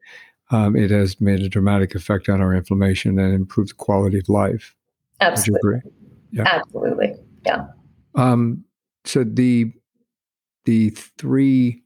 um, 0.52 0.76
it 0.76 0.92
has 0.92 1.20
made 1.20 1.42
a 1.42 1.50
dramatic 1.50 1.96
effect 1.96 2.30
on 2.30 2.42
our 2.42 2.54
inflammation 2.54 3.20
and 3.20 3.34
improved 3.34 3.78
quality 3.78 4.20
of 4.20 4.30
life. 4.30 4.76
Absolutely. 5.20 5.82
Yeah. 6.32 6.44
Absolutely. 6.46 7.16
Yeah. 7.46 7.66
Um, 8.16 8.64
so 9.04 9.24
the 9.24 9.74
the 10.66 10.92
three 11.18 11.84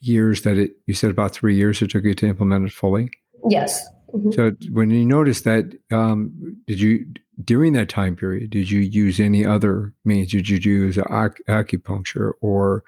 years 0.00 0.42
that 0.42 0.56
it 0.56 0.72
you 0.86 0.94
said 0.94 1.10
about 1.10 1.32
three 1.32 1.56
years 1.56 1.82
it 1.82 1.90
took 1.90 2.04
you 2.04 2.14
to 2.14 2.26
implement 2.26 2.66
it 2.66 2.72
fully. 2.72 3.10
Yes. 3.48 3.86
Mm-hmm. 4.14 4.30
So 4.32 4.52
when 4.70 4.90
you 4.90 5.04
noticed 5.04 5.44
that, 5.44 5.78
um, 5.90 6.56
did 6.66 6.80
you 6.80 7.06
during 7.44 7.72
that 7.74 7.88
time 7.88 8.16
period 8.16 8.50
did 8.50 8.70
you 8.70 8.80
use 8.80 9.20
any 9.20 9.44
other 9.44 9.92
means? 10.04 10.30
Did 10.30 10.48
you 10.48 10.58
use 10.58 10.98
ac- 10.98 11.42
acupuncture 11.48 12.32
or 12.40 12.84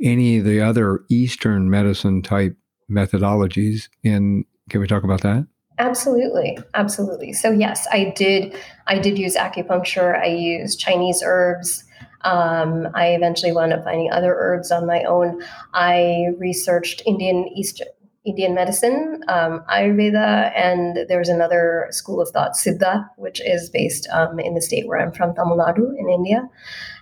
any 0.00 0.38
of 0.38 0.44
the 0.44 0.60
other 0.60 1.04
Eastern 1.08 1.70
medicine 1.70 2.22
type 2.22 2.56
methodologies? 2.90 3.88
In 4.02 4.44
can 4.68 4.80
we 4.80 4.86
talk 4.86 5.04
about 5.04 5.22
that? 5.22 5.46
Absolutely, 5.78 6.58
absolutely. 6.74 7.32
So 7.32 7.50
yes, 7.50 7.86
I 7.92 8.12
did. 8.16 8.56
I 8.86 8.98
did 8.98 9.16
use 9.16 9.36
acupuncture. 9.36 10.20
I 10.20 10.26
used 10.26 10.80
Chinese 10.80 11.22
herbs. 11.24 11.84
Um, 12.22 12.88
I 12.94 13.08
eventually 13.10 13.52
wound 13.52 13.72
up 13.72 13.84
finding 13.84 14.10
other 14.10 14.34
herbs 14.34 14.72
on 14.72 14.86
my 14.86 15.04
own. 15.04 15.40
I 15.74 16.26
researched 16.38 17.02
Indian 17.06 17.48
East 17.54 17.80
Indian 18.24 18.54
medicine, 18.54 19.22
um, 19.28 19.64
Ayurveda, 19.70 20.52
and 20.54 20.98
there's 21.08 21.28
another 21.30 21.86
school 21.90 22.20
of 22.20 22.28
thought, 22.28 22.52
Siddha, 22.54 23.08
which 23.16 23.40
is 23.40 23.70
based 23.70 24.06
um, 24.12 24.38
in 24.38 24.54
the 24.54 24.60
state 24.60 24.86
where 24.86 25.00
I'm 25.00 25.12
from, 25.12 25.34
Tamil 25.34 25.56
Nadu 25.56 25.94
in 25.96 26.10
India. 26.10 26.46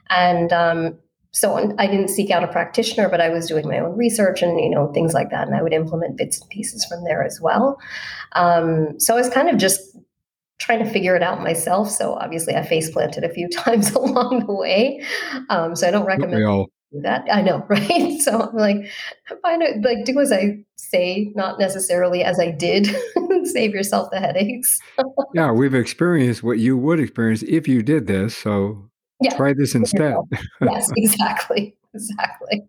And 0.08 0.52
um, 0.52 0.98
so 1.37 1.70
I 1.79 1.87
didn't 1.87 2.09
seek 2.09 2.31
out 2.31 2.42
a 2.42 2.49
practitioner, 2.49 3.11
but 3.11 3.20
I 3.20 3.29
was 3.29 3.46
doing 3.46 3.68
my 3.68 3.79
own 3.79 3.94
research 3.94 4.40
and 4.40 4.59
you 4.59 4.70
know 4.70 4.90
things 4.94 5.12
like 5.12 5.29
that, 5.29 5.46
and 5.46 5.55
I 5.55 5.62
would 5.62 5.75
implement 5.75 6.16
bits 6.16 6.40
and 6.40 6.49
pieces 6.49 6.83
from 6.87 7.05
there 7.05 7.22
as 7.22 7.42
well. 7.42 7.79
Um, 8.33 8.99
so 8.99 9.12
I 9.12 9.18
was 9.18 9.29
kind 9.29 9.51
of 9.51 9.59
just 9.59 9.83
trying 10.59 10.83
to 10.83 10.90
figure 10.90 11.14
it 11.14 11.22
out 11.22 11.42
myself. 11.42 11.90
So 11.90 12.14
obviously, 12.14 12.55
I 12.55 12.64
face 12.64 12.90
planted 12.90 13.22
a 13.22 13.29
few 13.29 13.49
times 13.53 13.90
along 13.92 14.46
the 14.46 14.55
way. 14.55 15.05
Um, 15.51 15.77
so 15.77 15.87
I 15.87 15.90
don't 15.90 16.07
recommend 16.07 16.68
that. 17.03 17.27
I 17.31 17.42
know, 17.42 17.66
right? 17.68 18.18
So 18.22 18.40
I'm 18.40 18.57
like, 18.57 18.90
find 19.42 19.61
it 19.61 19.83
like 19.83 20.07
do 20.07 20.18
as 20.18 20.33
I 20.33 20.64
say, 20.77 21.33
not 21.35 21.59
necessarily 21.59 22.25
as 22.25 22.40
I 22.40 22.51
did. 22.51 22.88
Save 23.44 23.75
yourself 23.75 24.09
the 24.11 24.20
headaches. 24.20 24.81
yeah, 25.35 25.53
we've 25.53 25.75
experienced 25.75 26.42
what 26.42 26.61
you 26.61 26.79
would 26.79 26.99
experience 26.99 27.42
if 27.42 27.68
you 27.68 27.83
did 27.83 28.07
this. 28.07 28.35
So 28.35 28.88
yeah. 29.20 29.37
try 29.37 29.52
this 29.52 29.74
instead. 29.74 30.14
yes, 30.61 30.92
exactly, 30.96 31.76
exactly. 31.94 32.66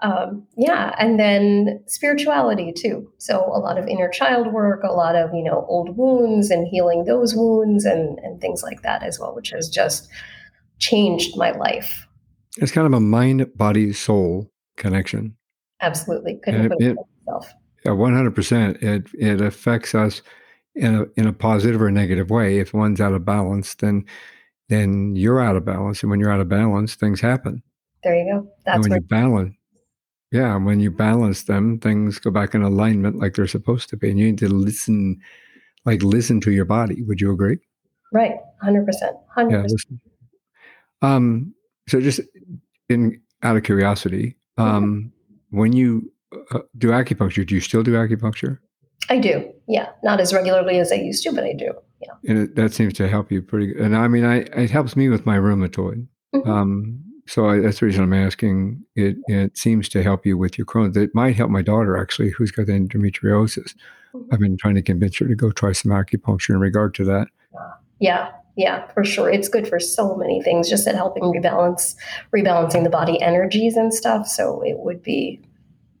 Um, 0.00 0.48
yeah, 0.56 0.94
and 0.98 1.18
then 1.18 1.82
spirituality 1.86 2.72
too. 2.76 3.10
So 3.18 3.40
a 3.40 3.58
lot 3.58 3.78
of 3.78 3.86
inner 3.86 4.08
child 4.08 4.52
work, 4.52 4.82
a 4.82 4.92
lot 4.92 5.14
of 5.14 5.32
you 5.32 5.44
know 5.44 5.64
old 5.68 5.96
wounds 5.96 6.50
and 6.50 6.66
healing 6.66 7.04
those 7.04 7.34
wounds 7.36 7.84
and 7.84 8.18
and 8.20 8.40
things 8.40 8.62
like 8.62 8.82
that 8.82 9.04
as 9.04 9.20
well, 9.20 9.34
which 9.34 9.50
has 9.50 9.68
just 9.68 10.08
changed 10.78 11.36
my 11.36 11.52
life. 11.52 12.06
It's 12.58 12.72
kind 12.72 12.86
of 12.86 12.92
a 12.92 13.00
mind, 13.00 13.46
body, 13.56 13.92
soul 13.92 14.50
connection. 14.76 15.36
Absolutely, 15.80 16.40
couldn't 16.42 16.68
put 16.68 16.82
it, 16.82 16.96
myself. 17.24 17.52
Yeah, 17.84 17.92
one 17.92 18.14
hundred 18.14 18.34
percent. 18.34 18.82
It 18.82 19.06
it 19.14 19.40
affects 19.40 19.94
us 19.94 20.20
in 20.74 20.96
a 20.96 21.04
in 21.16 21.28
a 21.28 21.32
positive 21.32 21.80
or 21.80 21.92
negative 21.92 22.28
way. 22.28 22.58
If 22.58 22.74
one's 22.74 23.00
out 23.00 23.12
of 23.12 23.24
balance, 23.24 23.74
then 23.74 24.04
then 24.72 25.14
you're 25.14 25.40
out 25.40 25.56
of 25.56 25.64
balance, 25.64 26.02
and 26.02 26.10
when 26.10 26.18
you're 26.20 26.32
out 26.32 26.40
of 26.40 26.48
balance, 26.48 26.94
things 26.94 27.20
happen. 27.20 27.62
There 28.02 28.16
you 28.16 28.32
go. 28.32 28.52
That's 28.64 28.76
and 28.76 28.82
when 28.82 28.92
you 29.00 29.06
balance 29.06 29.54
yeah, 30.32 30.56
when 30.56 30.80
you 30.80 30.90
balance 30.90 31.42
them, 31.42 31.78
things 31.78 32.18
go 32.18 32.30
back 32.30 32.54
in 32.54 32.62
alignment 32.62 33.18
like 33.18 33.34
they're 33.34 33.46
supposed 33.46 33.90
to 33.90 33.98
be. 33.98 34.10
And 34.10 34.18
you 34.18 34.26
need 34.26 34.38
to 34.38 34.48
listen, 34.48 35.20
like 35.84 36.02
listen 36.02 36.40
to 36.40 36.50
your 36.50 36.64
body. 36.64 37.02
Would 37.02 37.20
you 37.20 37.30
agree? 37.30 37.58
Right, 38.12 38.36
hundred 38.62 38.86
percent, 38.86 39.14
hundred 39.34 39.62
percent. 39.62 40.00
Um, 41.02 41.54
so 41.86 42.00
just 42.00 42.20
in 42.88 43.20
out 43.42 43.58
of 43.58 43.62
curiosity, 43.62 44.36
mm-hmm. 44.58 44.62
um, 44.62 44.84
mm-hmm. 44.84 45.58
when 45.58 45.74
you 45.74 46.10
uh, 46.50 46.60
do 46.78 46.88
acupuncture, 46.88 47.46
do 47.46 47.54
you 47.54 47.60
still 47.60 47.82
do 47.82 47.92
acupuncture? 47.92 48.58
I 49.10 49.18
do. 49.18 49.52
Yeah, 49.68 49.90
not 50.02 50.18
as 50.18 50.32
regularly 50.32 50.78
as 50.78 50.92
I 50.92 50.96
used 50.96 51.24
to, 51.24 51.32
but 51.32 51.44
I 51.44 51.52
do. 51.52 51.74
Yeah, 52.02 52.30
and 52.30 52.38
it, 52.38 52.56
that 52.56 52.72
seems 52.72 52.94
to 52.94 53.08
help 53.08 53.30
you 53.30 53.42
pretty. 53.42 53.68
good. 53.68 53.78
And 53.78 53.96
I 53.96 54.08
mean, 54.08 54.24
I 54.24 54.40
it 54.40 54.70
helps 54.70 54.96
me 54.96 55.08
with 55.08 55.26
my 55.26 55.36
rheumatoid. 55.36 56.06
Mm-hmm. 56.34 56.50
Um, 56.50 57.04
so 57.26 57.48
I, 57.48 57.60
that's 57.60 57.80
the 57.80 57.86
reason 57.86 58.02
I'm 58.02 58.12
asking. 58.12 58.84
It 58.96 59.16
it 59.28 59.56
seems 59.56 59.88
to 59.90 60.02
help 60.02 60.26
you 60.26 60.36
with 60.36 60.58
your 60.58 60.66
Crohn's. 60.66 60.96
It 60.96 61.14
might 61.14 61.36
help 61.36 61.50
my 61.50 61.62
daughter 61.62 61.96
actually, 61.96 62.30
who's 62.30 62.50
got 62.50 62.66
endometriosis. 62.66 63.74
Mm-hmm. 64.14 64.34
I've 64.34 64.40
been 64.40 64.56
trying 64.56 64.74
to 64.74 64.82
convince 64.82 65.18
her 65.18 65.28
to 65.28 65.34
go 65.34 65.50
try 65.50 65.72
some 65.72 65.92
acupuncture 65.92 66.50
in 66.50 66.60
regard 66.60 66.94
to 66.94 67.04
that. 67.04 67.28
Yeah, 68.00 68.32
yeah, 68.56 68.86
for 68.88 69.04
sure. 69.04 69.30
It's 69.30 69.48
good 69.48 69.68
for 69.68 69.78
so 69.78 70.16
many 70.16 70.42
things, 70.42 70.68
just 70.68 70.86
at 70.86 70.94
helping 70.94 71.22
rebalance, 71.22 71.94
rebalancing 72.34 72.82
the 72.84 72.90
body 72.90 73.20
energies 73.22 73.76
and 73.76 73.94
stuff. 73.94 74.26
So 74.26 74.60
it 74.62 74.78
would 74.78 75.02
be 75.02 75.40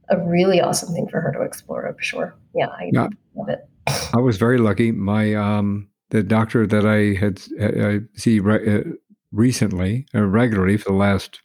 a 0.08 0.18
really 0.18 0.60
awesome 0.60 0.92
thing 0.92 1.08
for 1.08 1.20
her 1.20 1.32
to 1.32 1.42
explore. 1.42 1.86
I'm 1.86 1.96
sure. 1.98 2.34
Yeah, 2.54 2.66
I 2.66 2.90
yeah. 2.92 3.08
love 3.34 3.48
it. 3.48 3.66
I 4.12 4.18
was 4.18 4.36
very 4.36 4.58
lucky. 4.58 4.92
My 4.92 5.34
um, 5.34 5.88
the 6.12 6.22
doctor 6.22 6.66
that 6.66 6.84
I 6.84 7.18
had 7.18 7.40
I 7.58 8.00
see 8.18 8.38
uh, 8.38 8.82
recently, 9.32 10.06
uh, 10.14 10.22
regularly 10.22 10.76
for 10.76 10.90
the 10.90 10.96
last 10.96 11.40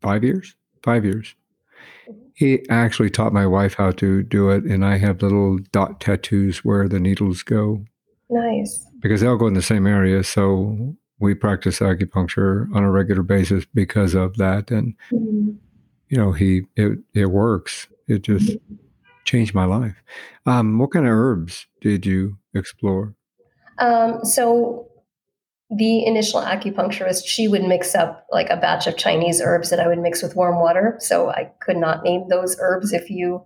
five 0.00 0.22
years. 0.22 0.54
Five 0.84 1.04
years. 1.04 1.34
Mm-hmm. 2.08 2.20
He 2.34 2.68
actually 2.70 3.10
taught 3.10 3.32
my 3.32 3.46
wife 3.46 3.74
how 3.74 3.90
to 3.92 4.22
do 4.22 4.50
it, 4.50 4.62
and 4.62 4.84
I 4.84 4.98
have 4.98 5.20
little 5.20 5.58
dot 5.72 6.00
tattoos 6.00 6.64
where 6.64 6.88
the 6.88 7.00
needles 7.00 7.42
go. 7.42 7.84
Nice. 8.30 8.86
Because 9.00 9.20
they 9.20 9.26
all 9.26 9.36
go 9.36 9.48
in 9.48 9.54
the 9.54 9.60
same 9.60 9.86
area, 9.86 10.22
so 10.22 10.94
we 11.18 11.34
practice 11.34 11.80
acupuncture 11.80 12.72
on 12.74 12.84
a 12.84 12.90
regular 12.90 13.24
basis 13.24 13.64
because 13.74 14.14
of 14.14 14.36
that. 14.36 14.70
And 14.70 14.94
mm-hmm. 15.10 15.50
you 16.08 16.16
know, 16.16 16.30
he 16.30 16.62
it 16.76 17.00
it 17.14 17.26
works. 17.26 17.88
It 18.06 18.22
just 18.22 18.46
mm-hmm. 18.46 18.74
Changed 19.24 19.54
my 19.54 19.64
life. 19.64 19.96
Um, 20.46 20.78
what 20.78 20.92
kind 20.92 21.06
of 21.06 21.12
herbs 21.12 21.66
did 21.80 22.06
you 22.06 22.38
explore? 22.54 23.14
Um, 23.78 24.24
so 24.24 24.88
the 25.70 26.04
initial 26.04 26.40
acupuncturist, 26.40 27.26
she 27.26 27.48
would 27.48 27.64
mix 27.64 27.94
up 27.94 28.26
like 28.30 28.50
a 28.50 28.56
batch 28.56 28.86
of 28.86 28.96
Chinese 28.96 29.40
herbs 29.40 29.70
that 29.70 29.80
I 29.80 29.86
would 29.86 29.98
mix 29.98 30.22
with 30.22 30.36
warm 30.36 30.60
water. 30.60 30.96
So 31.00 31.30
I 31.30 31.50
could 31.60 31.76
not 31.78 32.04
name 32.04 32.26
those 32.28 32.56
herbs 32.60 32.92
if 32.92 33.08
you 33.08 33.44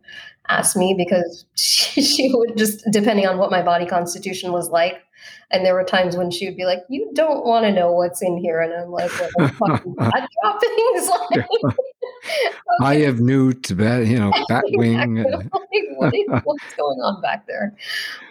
asked 0.48 0.76
me 0.76 0.94
because 0.96 1.46
she, 1.56 2.02
she 2.02 2.30
would 2.32 2.56
just, 2.56 2.84
depending 2.90 3.26
on 3.26 3.38
what 3.38 3.50
my 3.50 3.62
body 3.62 3.86
constitution 3.86 4.52
was 4.52 4.70
like. 4.70 5.02
And 5.50 5.64
there 5.64 5.74
were 5.74 5.84
times 5.84 6.16
when 6.16 6.30
she 6.30 6.46
would 6.46 6.56
be 6.56 6.64
like, 6.64 6.80
"You 6.90 7.10
don't 7.14 7.46
want 7.46 7.64
to 7.64 7.72
know 7.72 7.92
what's 7.92 8.20
in 8.20 8.36
here," 8.36 8.60
and 8.60 8.72
I'm 8.72 8.90
like, 8.90 9.10
"What 9.12 9.54
fucking 9.54 9.94
bat 9.98 10.28
droppings?" 10.42 11.10
like, 11.30 11.76
I 12.80 12.96
have 12.96 13.20
new 13.20 13.52
Tibet, 13.52 14.06
you 14.06 14.18
know, 14.18 14.32
bat 14.48 14.64
wing. 14.68 15.16
like, 15.30 15.48
what 15.96 16.14
is, 16.14 16.26
what's 16.44 16.74
going 16.76 16.98
on 16.98 17.20
back 17.22 17.46
there? 17.46 17.76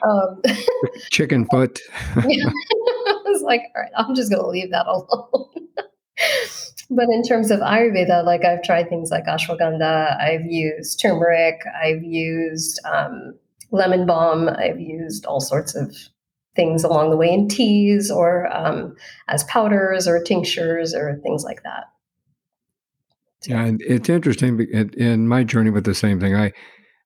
Um, 0.07 0.41
Chicken 1.11 1.45
foot. 1.45 1.79
I 2.15 3.21
was 3.25 3.41
like, 3.41 3.61
all 3.75 3.81
right, 3.81 3.91
I'm 3.97 4.15
just 4.15 4.29
going 4.31 4.41
to 4.41 4.47
leave 4.47 4.71
that 4.71 4.87
alone. 4.87 5.49
but 6.89 7.05
in 7.11 7.23
terms 7.23 7.51
of 7.51 7.59
Ayurveda, 7.59 8.23
like 8.23 8.45
I've 8.45 8.63
tried 8.63 8.89
things 8.89 9.09
like 9.11 9.25
ashwagandha, 9.25 10.19
I've 10.19 10.45
used 10.45 10.99
turmeric, 11.01 11.61
I've 11.81 12.03
used 12.03 12.79
um, 12.85 13.35
lemon 13.71 14.05
balm, 14.05 14.49
I've 14.49 14.79
used 14.79 15.25
all 15.25 15.41
sorts 15.41 15.75
of 15.75 15.95
things 16.55 16.83
along 16.83 17.09
the 17.09 17.17
way 17.17 17.31
in 17.31 17.47
teas 17.47 18.09
or 18.09 18.47
um, 18.55 18.95
as 19.27 19.43
powders 19.45 20.07
or 20.07 20.23
tinctures 20.23 20.93
or 20.93 21.19
things 21.21 21.43
like 21.43 21.63
that. 21.63 21.85
Yeah, 23.45 23.63
and 23.63 23.81
it's 23.81 24.09
interesting 24.09 24.59
in 24.59 25.27
my 25.27 25.43
journey 25.43 25.69
with 25.69 25.85
the 25.85 25.93
same 25.93 26.19
thing. 26.19 26.35
I 26.35 26.51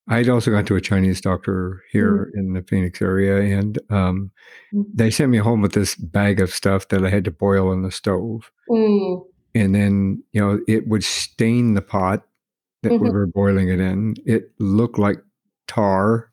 I'd 0.09 0.27
also 0.27 0.51
gone 0.51 0.65
to 0.65 0.75
a 0.75 0.81
Chinese 0.81 1.21
doctor 1.21 1.83
here 1.91 2.31
mm. 2.33 2.39
in 2.39 2.53
the 2.53 2.63
Phoenix 2.63 3.01
area, 3.01 3.57
and 3.57 3.77
um, 3.91 4.31
mm. 4.73 4.83
they 4.93 5.11
sent 5.11 5.29
me 5.29 5.37
home 5.37 5.61
with 5.61 5.73
this 5.73 5.95
bag 5.95 6.41
of 6.41 6.51
stuff 6.51 6.87
that 6.87 7.05
I 7.05 7.09
had 7.09 7.23
to 7.25 7.31
boil 7.31 7.71
in 7.71 7.83
the 7.83 7.91
stove, 7.91 8.51
mm. 8.67 9.23
and 9.53 9.75
then 9.75 10.23
you 10.31 10.41
know 10.41 10.59
it 10.67 10.87
would 10.87 11.03
stain 11.03 11.75
the 11.75 11.81
pot 11.81 12.23
that 12.81 12.93
mm-hmm. 12.93 13.03
we 13.03 13.09
were 13.11 13.27
boiling 13.27 13.69
it 13.69 13.79
in. 13.79 14.15
It 14.25 14.51
looked 14.57 14.97
like 14.97 15.19
tar, 15.67 16.31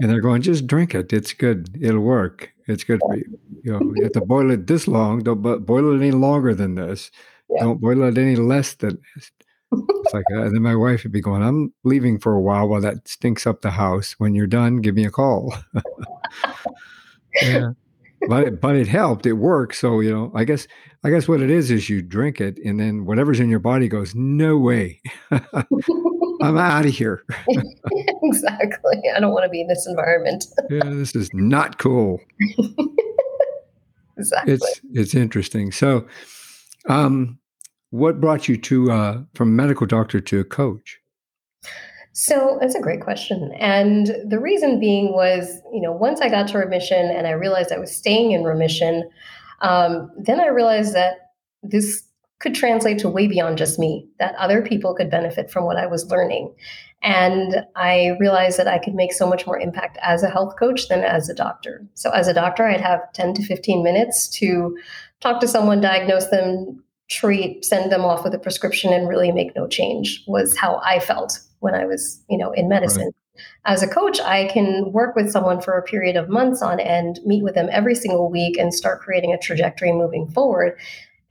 and 0.00 0.10
they're 0.10 0.20
going, 0.20 0.42
"Just 0.42 0.66
drink 0.66 0.94
it. 0.94 1.14
It's 1.14 1.32
good. 1.32 1.78
It'll 1.80 2.00
work. 2.00 2.52
It's 2.66 2.84
good 2.84 3.00
for 3.00 3.16
you. 3.16 3.38
You 3.62 3.72
know, 3.72 3.92
you 3.96 4.02
have 4.02 4.12
to 4.12 4.20
boil 4.20 4.50
it 4.50 4.66
this 4.66 4.86
long. 4.86 5.22
Don't 5.22 5.40
boil 5.64 5.94
it 5.94 5.96
any 5.96 6.10
longer 6.12 6.54
than 6.54 6.74
this." 6.74 7.10
Yeah. 7.48 7.62
Don't 7.62 7.80
boil 7.80 8.02
it 8.02 8.18
any 8.18 8.36
less 8.36 8.74
than 8.74 8.98
it's 9.72 10.14
like, 10.14 10.24
uh, 10.32 10.42
and 10.42 10.54
then 10.54 10.62
my 10.62 10.76
wife 10.76 11.02
would 11.02 11.12
be 11.12 11.20
going, 11.20 11.42
I'm 11.42 11.72
leaving 11.84 12.18
for 12.18 12.34
a 12.34 12.40
while 12.40 12.68
while 12.68 12.80
that 12.80 13.08
stinks 13.08 13.46
up 13.46 13.62
the 13.62 13.70
house. 13.70 14.14
When 14.18 14.34
you're 14.34 14.46
done, 14.46 14.80
give 14.80 14.94
me 14.94 15.04
a 15.04 15.10
call. 15.10 15.54
yeah. 17.42 17.70
But 18.28 18.44
it, 18.44 18.60
but 18.60 18.76
it 18.76 18.88
helped. 18.88 19.26
It 19.26 19.34
worked. 19.34 19.74
So, 19.74 20.00
you 20.00 20.10
know, 20.10 20.32
I 20.34 20.44
guess, 20.44 20.66
I 21.04 21.10
guess 21.10 21.28
what 21.28 21.40
it 21.40 21.50
is, 21.50 21.70
is 21.70 21.90
you 21.90 22.02
drink 22.02 22.40
it 22.40 22.58
and 22.64 22.80
then 22.80 23.04
whatever's 23.04 23.40
in 23.40 23.50
your 23.50 23.58
body 23.58 23.88
goes, 23.88 24.14
no 24.14 24.56
way. 24.56 25.00
I'm 25.30 26.58
out 26.58 26.86
of 26.86 26.92
here. 26.92 27.24
exactly. 28.22 29.02
I 29.14 29.20
don't 29.20 29.32
want 29.32 29.44
to 29.44 29.50
be 29.50 29.60
in 29.60 29.68
this 29.68 29.86
environment. 29.86 30.44
yeah, 30.70 30.80
this 30.84 31.14
is 31.14 31.30
not 31.32 31.78
cool. 31.78 32.20
exactly. 34.16 34.54
It's 34.54 34.80
it's 34.92 35.14
interesting. 35.14 35.72
So, 35.72 36.06
um, 36.88 37.38
what 37.90 38.20
brought 38.20 38.48
you 38.48 38.56
to 38.56 38.92
uh, 38.92 39.22
from 39.34 39.56
medical 39.56 39.86
doctor 39.86 40.20
to 40.20 40.40
a 40.40 40.44
coach? 40.44 40.98
So 42.12 42.56
that's 42.60 42.74
a 42.74 42.80
great 42.80 43.02
question. 43.02 43.52
And 43.58 44.06
the 44.26 44.38
reason 44.40 44.80
being 44.80 45.12
was, 45.12 45.60
you 45.70 45.82
know, 45.82 45.92
once 45.92 46.22
I 46.22 46.30
got 46.30 46.48
to 46.48 46.58
remission 46.58 47.10
and 47.10 47.26
I 47.26 47.32
realized 47.32 47.72
I 47.72 47.78
was 47.78 47.94
staying 47.94 48.32
in 48.32 48.42
remission, 48.42 49.08
um, 49.60 50.10
then 50.18 50.40
I 50.40 50.46
realized 50.46 50.94
that 50.94 51.32
this 51.62 52.04
could 52.38 52.54
translate 52.54 52.98
to 53.00 53.08
way 53.08 53.26
beyond 53.26 53.58
just 53.58 53.78
me, 53.78 54.08
that 54.18 54.34
other 54.36 54.62
people 54.62 54.94
could 54.94 55.10
benefit 55.10 55.50
from 55.50 55.64
what 55.64 55.76
I 55.76 55.86
was 55.86 56.10
learning. 56.10 56.54
And 57.02 57.64
I 57.76 58.16
realized 58.18 58.58
that 58.58 58.68
I 58.68 58.78
could 58.78 58.94
make 58.94 59.12
so 59.12 59.28
much 59.28 59.46
more 59.46 59.58
impact 59.58 59.98
as 60.02 60.22
a 60.22 60.30
health 60.30 60.54
coach 60.58 60.88
than 60.88 61.00
as 61.00 61.28
a 61.28 61.34
doctor. 61.34 61.86
So, 61.94 62.10
as 62.10 62.28
a 62.28 62.34
doctor, 62.34 62.64
I'd 62.64 62.80
have 62.80 63.12
10 63.12 63.34
to 63.34 63.42
15 63.42 63.82
minutes 63.82 64.28
to 64.38 64.76
talk 65.20 65.40
to 65.40 65.48
someone, 65.48 65.80
diagnose 65.80 66.28
them, 66.28 66.82
treat, 67.08 67.64
send 67.64 67.92
them 67.92 68.04
off 68.04 68.24
with 68.24 68.34
a 68.34 68.38
prescription, 68.38 68.92
and 68.92 69.08
really 69.08 69.32
make 69.32 69.54
no 69.54 69.66
change, 69.66 70.24
was 70.26 70.56
how 70.56 70.80
I 70.84 70.98
felt 70.98 71.40
when 71.60 71.74
I 71.74 71.86
was, 71.86 72.22
you 72.28 72.38
know, 72.38 72.52
in 72.52 72.68
medicine. 72.68 73.04
Right. 73.04 73.42
As 73.66 73.82
a 73.82 73.88
coach, 73.88 74.18
I 74.20 74.46
can 74.46 74.92
work 74.92 75.14
with 75.14 75.30
someone 75.30 75.60
for 75.60 75.76
a 75.76 75.82
period 75.82 76.16
of 76.16 76.28
months 76.28 76.62
on 76.62 76.80
end, 76.80 77.20
meet 77.24 77.42
with 77.42 77.54
them 77.54 77.68
every 77.70 77.94
single 77.94 78.30
week, 78.30 78.56
and 78.56 78.72
start 78.72 79.00
creating 79.00 79.32
a 79.32 79.38
trajectory 79.38 79.92
moving 79.92 80.28
forward 80.28 80.78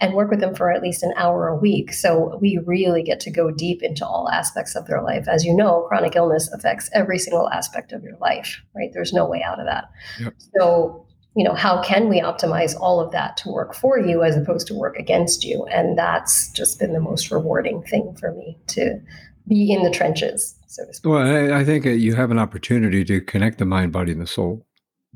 and 0.02 0.14
work 0.14 0.30
with 0.30 0.42
them 0.42 0.54
for 0.54 0.72
at 0.72 0.82
least 0.82 1.04
an 1.04 1.14
hour 1.16 1.48
a 1.48 1.56
week. 1.56 1.94
So 1.94 2.38
we 2.42 2.60
really 2.66 3.02
get 3.02 3.20
to 3.22 3.32
go 3.32 3.50
deep 3.50 3.82
into 3.82 4.06
all 4.06 4.30
aspects 4.30 4.76
of 4.76 4.86
their 4.88 5.02
life. 5.02 5.28
As 5.28 5.46
you 5.46 5.56
know, 5.56 5.86
chronic 5.88 6.16
illness 6.16 6.52
affects 6.52 6.90
every 6.94 7.18
single 7.18 7.50
aspect 7.50 7.94
of 7.94 8.04
your 8.04 8.18
life, 8.18 8.62
right? 8.76 8.90
There's 8.94 9.14
no 9.14 9.26
way 9.26 9.42
out 9.42 9.60
of 9.60 9.66
that. 9.66 9.86
Yep. 10.20 10.34
So, 10.58 11.05
you 11.36 11.44
know, 11.44 11.54
how 11.54 11.82
can 11.82 12.08
we 12.08 12.22
optimize 12.22 12.80
all 12.80 13.02
of 13.02 13.12
that 13.12 13.36
to 13.38 13.50
work 13.50 13.76
for 13.76 14.00
you 14.00 14.24
as 14.24 14.38
opposed 14.38 14.68
to 14.68 14.74
work 14.74 14.98
against 14.98 15.44
you? 15.44 15.66
And 15.66 15.98
that's 15.98 16.50
just 16.52 16.80
been 16.80 16.94
the 16.94 17.02
most 17.02 17.30
rewarding 17.30 17.84
thing 17.84 18.16
for 18.18 18.32
me 18.32 18.58
to 18.68 19.02
be 19.48 19.72
in 19.74 19.84
the 19.84 19.92
trenches, 19.92 20.56
so 20.68 20.86
to 20.86 20.94
speak. 20.94 21.12
Well, 21.12 21.54
I, 21.54 21.66
think 21.66 21.86
you 21.86 22.16
have 22.16 22.32
an 22.32 22.40
opportunity 22.40 23.04
to 23.06 23.20
connect 23.20 23.58
the 23.58 23.66
mind, 23.66 23.92
body, 23.92 24.14
and 24.14 24.22
the 24.22 24.28
soul 24.28 24.66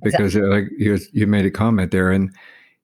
because 0.04 0.36
exactly. 0.36 0.50
like 0.50 0.70
you, 0.78 1.00
you 1.14 1.26
made 1.26 1.46
a 1.46 1.52
comment 1.52 1.92
there 1.92 2.12
and 2.12 2.36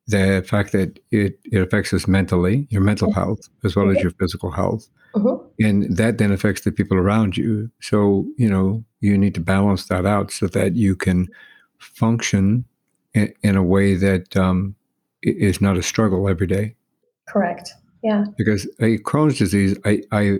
the 0.07 0.45
fact 0.47 0.71
that 0.71 0.99
it, 1.11 1.39
it 1.43 1.61
affects 1.61 1.93
us 1.93 2.07
mentally, 2.07 2.67
your 2.69 2.81
mental 2.81 3.09
mm-hmm. 3.09 3.19
health, 3.19 3.49
as 3.63 3.75
well 3.75 3.89
as 3.89 3.95
mm-hmm. 3.97 4.03
your 4.03 4.11
physical 4.11 4.51
health. 4.51 4.87
Mm-hmm. 5.13 5.65
And 5.65 5.97
that 5.97 6.19
then 6.19 6.31
affects 6.31 6.61
the 6.61 6.71
people 6.71 6.97
around 6.97 7.37
you. 7.37 7.69
So, 7.81 8.25
you 8.37 8.49
know, 8.49 8.83
you 9.01 9.17
need 9.17 9.33
to 9.35 9.41
balance 9.41 9.85
that 9.85 10.05
out 10.05 10.31
so 10.31 10.47
that 10.47 10.75
you 10.75 10.95
can 10.95 11.27
function 11.79 12.65
in, 13.15 13.33
in 13.41 13.55
a 13.55 13.63
way 13.63 13.95
that 13.95 14.37
um, 14.37 14.75
is 15.23 15.59
not 15.59 15.77
a 15.77 15.81
struggle 15.81 16.29
every 16.29 16.45
day. 16.45 16.75
Correct. 17.27 17.71
Yeah. 18.03 18.25
Because 18.37 18.65
a 18.79 18.99
Crohn's 18.99 19.39
disease, 19.39 19.75
I, 19.83 20.03
I, 20.11 20.37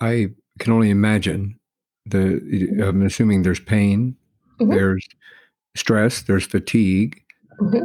I 0.00 0.30
can 0.58 0.72
only 0.72 0.90
imagine 0.90 1.60
the. 2.06 2.82
I'm 2.82 3.06
assuming 3.06 3.42
there's 3.42 3.60
pain, 3.60 4.16
mm-hmm. 4.60 4.72
there's 4.72 5.06
stress, 5.76 6.22
there's 6.22 6.44
fatigue. 6.44 7.22
Mm-hmm. 7.60 7.84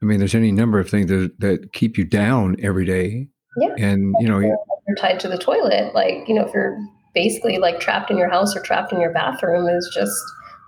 I 0.00 0.04
mean, 0.04 0.18
there's 0.18 0.34
any 0.34 0.52
number 0.52 0.78
of 0.78 0.88
things 0.88 1.10
that, 1.10 1.32
that 1.40 1.72
keep 1.72 1.98
you 1.98 2.04
down 2.04 2.56
every 2.62 2.84
day. 2.84 3.28
Yeah. 3.56 3.74
And, 3.78 4.14
you 4.20 4.28
know, 4.28 4.40
you're 4.40 4.96
tied 4.96 5.20
to 5.20 5.28
the 5.28 5.38
toilet. 5.38 5.94
Like, 5.94 6.28
you 6.28 6.34
know, 6.34 6.44
if 6.44 6.52
you're 6.54 6.76
basically 7.14 7.58
like 7.58 7.78
trapped 7.80 8.10
in 8.10 8.16
your 8.16 8.28
house 8.28 8.56
or 8.56 8.62
trapped 8.62 8.92
in 8.92 9.00
your 9.00 9.12
bathroom, 9.12 9.68
is 9.68 9.90
just, 9.94 10.16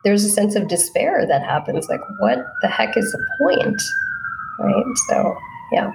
there's 0.04 0.24
a 0.24 0.28
sense 0.28 0.54
of 0.54 0.68
despair 0.68 1.26
that 1.26 1.42
happens. 1.42 1.88
Like, 1.88 2.00
what 2.18 2.38
the 2.60 2.68
heck 2.68 2.96
is 2.96 3.10
the 3.10 3.26
point? 3.38 3.82
Right. 4.58 4.84
So, 5.08 5.36
yeah. 5.72 5.90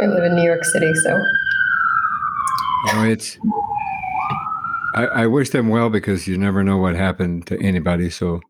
I 0.00 0.06
live 0.06 0.24
in 0.24 0.36
New 0.36 0.42
York 0.42 0.64
City, 0.64 0.92
so. 0.94 1.10
Know, 2.86 3.04
it's, 3.04 3.38
I, 4.94 5.06
I 5.06 5.26
wish 5.26 5.50
them 5.50 5.68
well 5.70 5.88
because 5.88 6.28
you 6.28 6.36
never 6.36 6.62
know 6.62 6.76
what 6.76 6.94
happened 6.94 7.46
to 7.46 7.60
anybody. 7.62 8.10
So, 8.10 8.40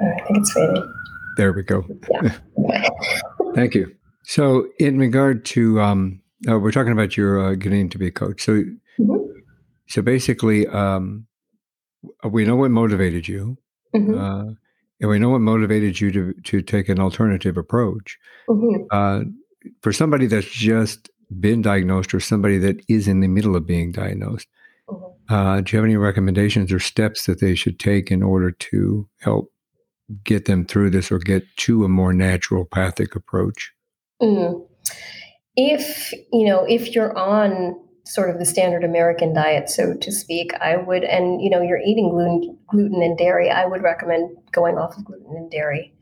I 0.00 0.22
think 0.26 0.38
it's 0.38 0.52
fading. 0.52 0.92
There 1.36 1.52
we 1.52 1.62
go. 1.62 1.84
Yeah. 2.10 2.36
Thank 3.54 3.74
you. 3.74 3.94
So, 4.24 4.66
in 4.80 4.98
regard 4.98 5.44
to, 5.46 5.80
um, 5.80 6.20
uh, 6.48 6.58
we're 6.58 6.72
talking 6.72 6.92
about 6.92 7.16
your 7.16 7.40
uh, 7.40 7.54
getting 7.54 7.88
to 7.90 7.98
be 7.98 8.08
a 8.08 8.10
coach. 8.10 8.44
So, 8.44 8.52
mm-hmm. 8.54 9.16
so 9.86 10.02
basically, 10.02 10.66
um, 10.66 11.25
we 12.24 12.44
know 12.44 12.56
what 12.56 12.70
motivated 12.70 13.28
you, 13.28 13.56
mm-hmm. 13.94 14.18
uh, 14.18 14.52
and 15.00 15.10
we 15.10 15.18
know 15.18 15.30
what 15.30 15.40
motivated 15.40 16.00
you 16.00 16.10
to 16.12 16.32
to 16.44 16.62
take 16.62 16.88
an 16.88 17.00
alternative 17.00 17.56
approach. 17.56 18.18
Mm-hmm. 18.48 18.84
Uh, 18.90 19.20
for 19.82 19.92
somebody 19.92 20.26
that's 20.26 20.50
just 20.50 21.10
been 21.40 21.62
diagnosed, 21.62 22.14
or 22.14 22.20
somebody 22.20 22.58
that 22.58 22.80
is 22.88 23.08
in 23.08 23.20
the 23.20 23.28
middle 23.28 23.56
of 23.56 23.66
being 23.66 23.92
diagnosed, 23.92 24.48
mm-hmm. 24.88 25.34
uh, 25.34 25.60
do 25.60 25.72
you 25.72 25.78
have 25.78 25.84
any 25.84 25.96
recommendations 25.96 26.72
or 26.72 26.78
steps 26.78 27.26
that 27.26 27.40
they 27.40 27.54
should 27.54 27.78
take 27.78 28.10
in 28.10 28.22
order 28.22 28.50
to 28.50 29.08
help 29.20 29.52
get 30.24 30.44
them 30.44 30.64
through 30.64 30.90
this 30.90 31.10
or 31.10 31.18
get 31.18 31.44
to 31.56 31.84
a 31.84 31.88
more 31.88 32.12
naturopathic 32.12 33.16
approach? 33.16 33.72
Mm. 34.22 34.66
If 35.56 36.12
you 36.32 36.46
know, 36.46 36.64
if 36.64 36.94
you're 36.94 37.16
on 37.16 37.76
sort 38.06 38.30
of 38.30 38.38
the 38.38 38.44
standard 38.44 38.84
American 38.84 39.34
diet, 39.34 39.68
so 39.68 39.94
to 39.94 40.12
speak, 40.12 40.52
I 40.60 40.76
would, 40.76 41.02
and 41.02 41.42
you 41.42 41.50
know, 41.50 41.60
you're 41.60 41.80
eating 41.80 42.10
gluten, 42.10 42.56
gluten 42.68 43.02
and 43.02 43.18
dairy, 43.18 43.50
I 43.50 43.66
would 43.66 43.82
recommend 43.82 44.36
going 44.52 44.78
off 44.78 44.96
of 44.96 45.04
gluten 45.04 45.36
and 45.36 45.50
dairy. 45.50 45.92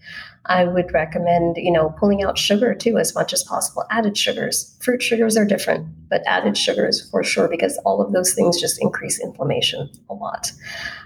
I 0.47 0.65
would 0.65 0.93
recommend, 0.93 1.57
you 1.57 1.73
know, 1.73 1.95
pulling 1.99 2.23
out 2.23 2.37
sugar 2.37 2.75
too 2.75 2.99
as 2.99 3.15
much 3.15 3.33
as 3.33 3.43
possible. 3.43 3.85
Added 3.91 4.19
sugars, 4.19 4.77
fruit 4.83 5.03
sugars 5.03 5.39
are 5.39 5.47
different, 5.47 5.89
but 6.11 6.23
added 6.27 6.59
sugars 6.59 7.09
for 7.11 7.25
sure 7.25 7.49
because 7.49 7.79
all 7.87 8.03
of 8.03 8.13
those 8.13 8.35
things 8.35 8.61
just 8.61 8.81
increase 8.83 9.19
inflammation 9.19 9.89
a 10.11 10.15
lot. 10.15 10.53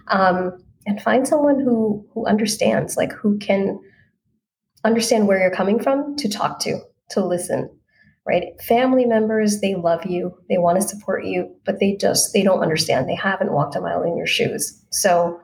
Um, 0.09 0.61
and 0.87 1.01
find 1.01 1.29
someone 1.29 1.61
who 1.61 2.05
who 2.13 2.27
understands 2.27 2.97
like 2.97 3.13
who 3.13 3.39
can 3.39 3.79
understand 4.85 5.29
where 5.29 5.39
you're 5.39 5.51
coming 5.55 5.79
from 5.79 6.17
to 6.17 6.29
talk 6.29 6.59
to 6.61 6.81
to 7.11 7.25
listen 7.25 7.71
right 8.29 8.61
family 8.63 9.05
members 9.05 9.61
they 9.61 9.75
love 9.75 10.05
you 10.07 10.33
they 10.49 10.59
want 10.59 10.81
to 10.81 10.87
support 10.87 11.25
you 11.25 11.51
but 11.65 11.81
they 11.81 11.97
just 11.97 12.33
they 12.33 12.43
don't 12.43 12.61
understand 12.61 13.09
they 13.09 13.15
haven't 13.15 13.53
walked 13.53 13.75
a 13.75 13.81
mile 13.81 14.03
in 14.03 14.17
your 14.17 14.27
shoes 14.27 14.81
so 14.91 15.41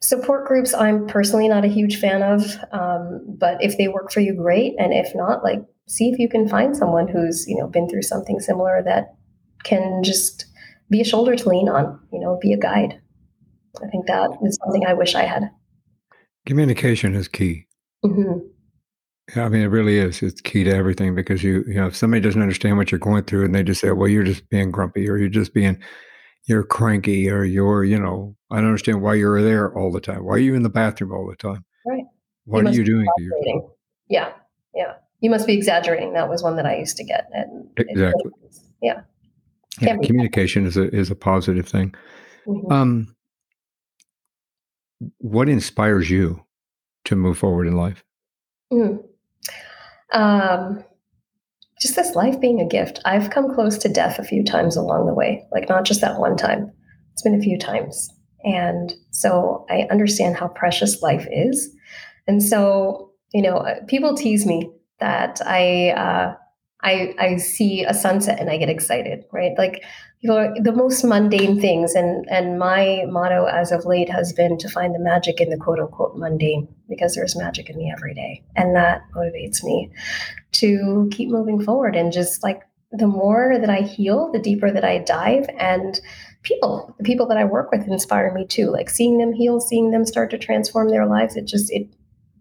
support 0.00 0.46
groups 0.46 0.74
i'm 0.74 1.06
personally 1.06 1.48
not 1.48 1.64
a 1.64 1.68
huge 1.68 2.00
fan 2.00 2.22
of 2.22 2.56
um, 2.72 3.22
but 3.38 3.62
if 3.62 3.76
they 3.78 3.88
work 3.88 4.10
for 4.10 4.20
you 4.20 4.34
great 4.34 4.74
and 4.78 4.92
if 4.92 5.14
not 5.14 5.44
like 5.44 5.60
see 5.86 6.08
if 6.08 6.18
you 6.18 6.28
can 6.28 6.48
find 6.48 6.76
someone 6.76 7.06
who's 7.06 7.46
you 7.46 7.56
know 7.56 7.68
been 7.68 7.88
through 7.88 8.02
something 8.02 8.40
similar 8.40 8.82
that 8.82 9.14
can 9.62 10.02
just 10.02 10.46
be 10.90 11.00
a 11.00 11.04
shoulder 11.04 11.36
to 11.36 11.48
lean 11.48 11.68
on 11.68 11.98
you 12.12 12.18
know 12.18 12.38
be 12.40 12.52
a 12.52 12.58
guide 12.58 13.00
I 13.82 13.88
think 13.88 14.06
that 14.06 14.30
is 14.42 14.58
something 14.62 14.86
I 14.86 14.94
wish 14.94 15.14
I 15.14 15.24
had. 15.24 15.50
Communication 16.46 17.14
is 17.14 17.28
key. 17.28 17.66
Mm-hmm. 18.04 18.46
Yeah, 19.34 19.44
I 19.44 19.48
mean, 19.48 19.62
it 19.62 19.66
really 19.66 19.98
is. 19.98 20.22
It's 20.22 20.40
key 20.40 20.62
to 20.64 20.70
everything 20.70 21.14
because 21.14 21.42
you, 21.42 21.64
you 21.66 21.74
know, 21.74 21.88
if 21.88 21.96
somebody 21.96 22.20
doesn't 22.20 22.40
understand 22.40 22.76
what 22.76 22.92
you're 22.92 23.00
going 23.00 23.24
through 23.24 23.44
and 23.44 23.54
they 23.54 23.64
just 23.64 23.80
say, 23.80 23.90
well, 23.90 24.08
you're 24.08 24.22
just 24.22 24.48
being 24.50 24.70
grumpy 24.70 25.08
or 25.08 25.16
you're 25.16 25.28
just 25.28 25.52
being, 25.52 25.78
you're 26.44 26.62
cranky 26.62 27.28
or 27.28 27.42
you're, 27.42 27.82
you 27.82 27.98
know, 27.98 28.36
I 28.52 28.56
don't 28.56 28.66
understand 28.66 29.02
why 29.02 29.14
you're 29.14 29.42
there 29.42 29.76
all 29.76 29.90
the 29.90 30.00
time. 30.00 30.24
Why 30.24 30.34
are 30.34 30.38
you 30.38 30.54
in 30.54 30.62
the 30.62 30.68
bathroom 30.68 31.12
all 31.12 31.28
the 31.28 31.34
time? 31.34 31.64
Right. 31.84 32.04
What 32.44 32.62
you 32.62 32.68
are 32.68 32.72
you 32.72 32.84
doing? 32.84 33.06
Yeah. 34.08 34.32
Yeah. 34.74 34.94
You 35.20 35.30
must 35.30 35.46
be 35.46 35.54
exaggerating. 35.54 36.12
That 36.12 36.28
was 36.28 36.44
one 36.44 36.54
that 36.56 36.66
I 36.66 36.76
used 36.76 36.96
to 36.98 37.04
get. 37.04 37.28
And 37.32 37.68
exactly. 37.76 38.30
yeah. 38.80 39.00
yeah 39.80 39.96
communication 40.04 40.66
is 40.66 40.76
a, 40.76 40.88
is 40.94 41.10
a 41.10 41.16
positive 41.16 41.66
thing. 41.66 41.92
Mm-hmm. 42.46 42.70
Um, 42.72 43.16
what 45.18 45.48
inspires 45.48 46.08
you 46.08 46.44
to 47.06 47.16
move 47.16 47.38
forward 47.38 47.66
in 47.66 47.76
life? 47.76 48.04
Mm. 48.72 49.02
Um, 50.12 50.84
just 51.80 51.96
this 51.96 52.14
life 52.14 52.40
being 52.40 52.60
a 52.60 52.66
gift. 52.66 53.00
I've 53.04 53.30
come 53.30 53.54
close 53.54 53.76
to 53.78 53.88
death 53.88 54.18
a 54.18 54.24
few 54.24 54.42
times 54.42 54.76
along 54.76 55.06
the 55.06 55.14
way, 55.14 55.44
like 55.52 55.68
not 55.68 55.84
just 55.84 56.00
that 56.00 56.18
one 56.18 56.36
time. 56.36 56.72
It's 57.12 57.22
been 57.22 57.34
a 57.34 57.42
few 57.42 57.58
times. 57.58 58.08
And 58.44 58.94
so 59.10 59.66
I 59.68 59.86
understand 59.90 60.36
how 60.36 60.48
precious 60.48 61.02
life 61.02 61.26
is. 61.30 61.70
And 62.26 62.42
so, 62.42 63.12
you 63.32 63.42
know, 63.42 63.56
uh, 63.56 63.84
people 63.88 64.16
tease 64.16 64.46
me 64.46 64.70
that 65.00 65.40
I, 65.44 65.90
uh, 65.90 66.34
I, 66.82 67.14
I 67.18 67.36
see 67.36 67.84
a 67.84 67.94
sunset 67.94 68.38
and 68.38 68.50
I 68.50 68.58
get 68.58 68.68
excited, 68.68 69.24
right? 69.32 69.52
Like 69.58 69.82
you 70.20 70.30
know, 70.30 70.52
the 70.60 70.72
most 70.72 71.04
mundane 71.04 71.60
things. 71.60 71.94
And, 71.94 72.26
and 72.28 72.58
my 72.58 73.04
motto 73.08 73.44
as 73.44 73.70
of 73.70 73.84
late 73.84 74.08
has 74.08 74.32
been 74.32 74.56
to 74.58 74.68
find 74.68 74.94
the 74.94 74.98
magic 74.98 75.40
in 75.40 75.50
the 75.50 75.56
quote 75.56 75.78
unquote 75.78 76.16
mundane 76.16 76.66
because 76.88 77.14
there's 77.14 77.36
magic 77.36 77.68
in 77.68 77.78
the 77.78 77.90
everyday. 77.90 78.42
And 78.56 78.74
that 78.74 79.02
motivates 79.14 79.62
me 79.62 79.90
to 80.52 81.08
keep 81.12 81.28
moving 81.28 81.62
forward. 81.62 81.94
And 81.94 82.12
just 82.12 82.42
like 82.42 82.62
the 82.90 83.06
more 83.06 83.56
that 83.60 83.70
I 83.70 83.82
heal, 83.82 84.32
the 84.32 84.38
deeper 84.38 84.70
that 84.72 84.84
I 84.84 84.98
dive. 84.98 85.46
And 85.58 86.00
people, 86.42 86.94
the 86.98 87.04
people 87.04 87.26
that 87.28 87.38
I 87.38 87.44
work 87.44 87.70
with 87.70 87.86
inspire 87.86 88.32
me 88.32 88.46
too. 88.46 88.70
Like 88.70 88.88
seeing 88.88 89.18
them 89.18 89.32
heal, 89.32 89.60
seeing 89.60 89.90
them 89.90 90.06
start 90.06 90.30
to 90.30 90.38
transform 90.38 90.88
their 90.88 91.06
lives, 91.06 91.36
it 91.36 91.44
just, 91.44 91.70
it 91.70 91.88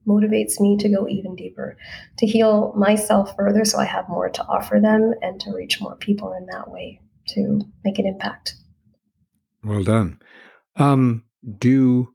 motivates 0.07 0.59
me 0.59 0.77
to 0.77 0.89
go 0.89 1.07
even 1.07 1.35
deeper, 1.35 1.77
to 2.17 2.25
heal 2.25 2.73
myself 2.75 3.35
further 3.35 3.65
so 3.65 3.79
I 3.79 3.85
have 3.85 4.07
more 4.09 4.29
to 4.29 4.43
offer 4.45 4.79
them 4.79 5.13
and 5.21 5.39
to 5.41 5.51
reach 5.51 5.81
more 5.81 5.95
people 5.95 6.33
in 6.33 6.45
that 6.47 6.69
way 6.71 7.01
to 7.29 7.61
make 7.83 7.99
an 7.99 8.05
impact. 8.05 8.55
Well 9.63 9.83
done. 9.83 10.19
Um, 10.75 11.23
do 11.57 12.09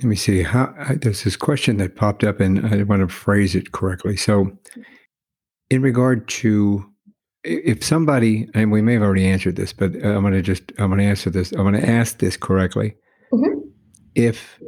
let 0.00 0.08
me 0.08 0.16
see 0.16 0.42
how 0.42 0.74
there's 1.02 1.22
this 1.22 1.36
question 1.36 1.76
that 1.76 1.96
popped 1.96 2.24
up 2.24 2.40
and 2.40 2.66
I 2.66 2.82
want 2.82 3.00
to 3.00 3.08
phrase 3.08 3.54
it 3.54 3.72
correctly. 3.72 4.16
So 4.16 4.50
in 5.70 5.82
regard 5.82 6.28
to 6.28 6.84
if 7.44 7.84
somebody, 7.84 8.48
and 8.54 8.72
we 8.72 8.80
may 8.80 8.94
have 8.94 9.02
already 9.02 9.26
answered 9.26 9.56
this, 9.56 9.72
but 9.72 9.94
I'm 9.94 10.22
going 10.22 10.32
to 10.32 10.42
just, 10.42 10.72
I'm 10.78 10.88
going 10.88 10.98
to 10.98 11.04
answer 11.04 11.30
this, 11.30 11.52
I'm 11.52 11.62
going 11.62 11.74
to 11.74 11.88
ask 11.88 12.18
this 12.18 12.36
correctly. 12.36 12.96
Mm-hmm. 13.32 13.60
If, 14.14 14.58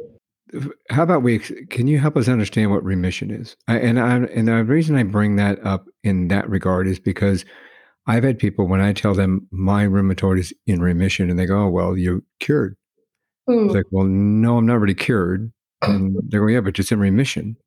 how 0.89 1.03
about 1.03 1.23
we, 1.23 1.39
can 1.39 1.87
you 1.87 1.99
help 1.99 2.15
us 2.17 2.27
understand 2.27 2.71
what 2.71 2.83
remission 2.83 3.31
is? 3.31 3.55
I, 3.67 3.77
and 3.79 3.99
I, 3.99 4.17
and 4.17 4.47
the 4.47 4.63
reason 4.63 4.95
I 4.95 5.03
bring 5.03 5.35
that 5.35 5.63
up 5.65 5.87
in 6.03 6.29
that 6.29 6.49
regard 6.49 6.87
is 6.87 6.99
because 6.99 7.45
I've 8.07 8.23
had 8.23 8.39
people 8.39 8.67
when 8.67 8.81
I 8.81 8.93
tell 8.93 9.13
them 9.13 9.47
my 9.51 9.85
rheumatoid 9.85 10.39
is 10.39 10.53
in 10.65 10.81
remission 10.81 11.29
and 11.29 11.37
they 11.37 11.45
go, 11.45 11.63
oh, 11.65 11.69
well, 11.69 11.97
you're 11.97 12.21
cured. 12.39 12.77
Mm. 13.49 13.65
It's 13.65 13.75
like, 13.75 13.85
well, 13.91 14.05
no, 14.05 14.57
I'm 14.57 14.65
not 14.65 14.79
really 14.79 14.95
cured. 14.95 15.51
And 15.81 16.17
they're 16.29 16.39
going 16.39 16.53
yeah, 16.53 16.61
but 16.61 16.79
it's 16.79 16.91
in 16.91 16.99
remission. 16.99 17.57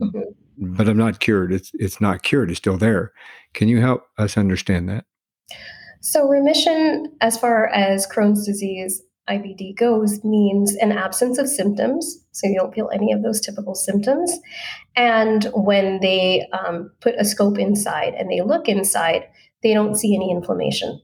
Mm-hmm. 0.00 0.74
But 0.76 0.88
I'm 0.88 0.96
not 0.96 1.20
cured. 1.20 1.52
It's 1.52 1.70
it's 1.74 2.00
not 2.00 2.22
cured. 2.22 2.50
It's 2.50 2.58
still 2.58 2.76
there. 2.76 3.12
Can 3.54 3.68
you 3.68 3.80
help 3.80 4.04
us 4.18 4.36
understand 4.36 4.88
that? 4.88 5.06
So 6.00 6.28
remission, 6.28 7.12
as 7.20 7.38
far 7.38 7.68
as 7.68 8.06
Crohn's 8.06 8.46
disease 8.46 9.02
IBD 9.28 9.76
goes, 9.76 10.24
means 10.24 10.74
an 10.76 10.92
absence 10.92 11.38
of 11.38 11.48
symptoms. 11.48 12.18
So 12.32 12.48
you 12.48 12.56
don't 12.56 12.74
feel 12.74 12.90
any 12.92 13.12
of 13.12 13.22
those 13.22 13.40
typical 13.40 13.74
symptoms. 13.74 14.32
And 14.96 15.44
when 15.54 16.00
they 16.00 16.46
um, 16.52 16.90
put 17.00 17.14
a 17.16 17.24
scope 17.24 17.58
inside 17.58 18.14
and 18.14 18.30
they 18.30 18.40
look 18.40 18.68
inside, 18.68 19.24
they 19.62 19.74
don't 19.74 19.94
see 19.94 20.14
any 20.14 20.30
inflammation. 20.30 21.00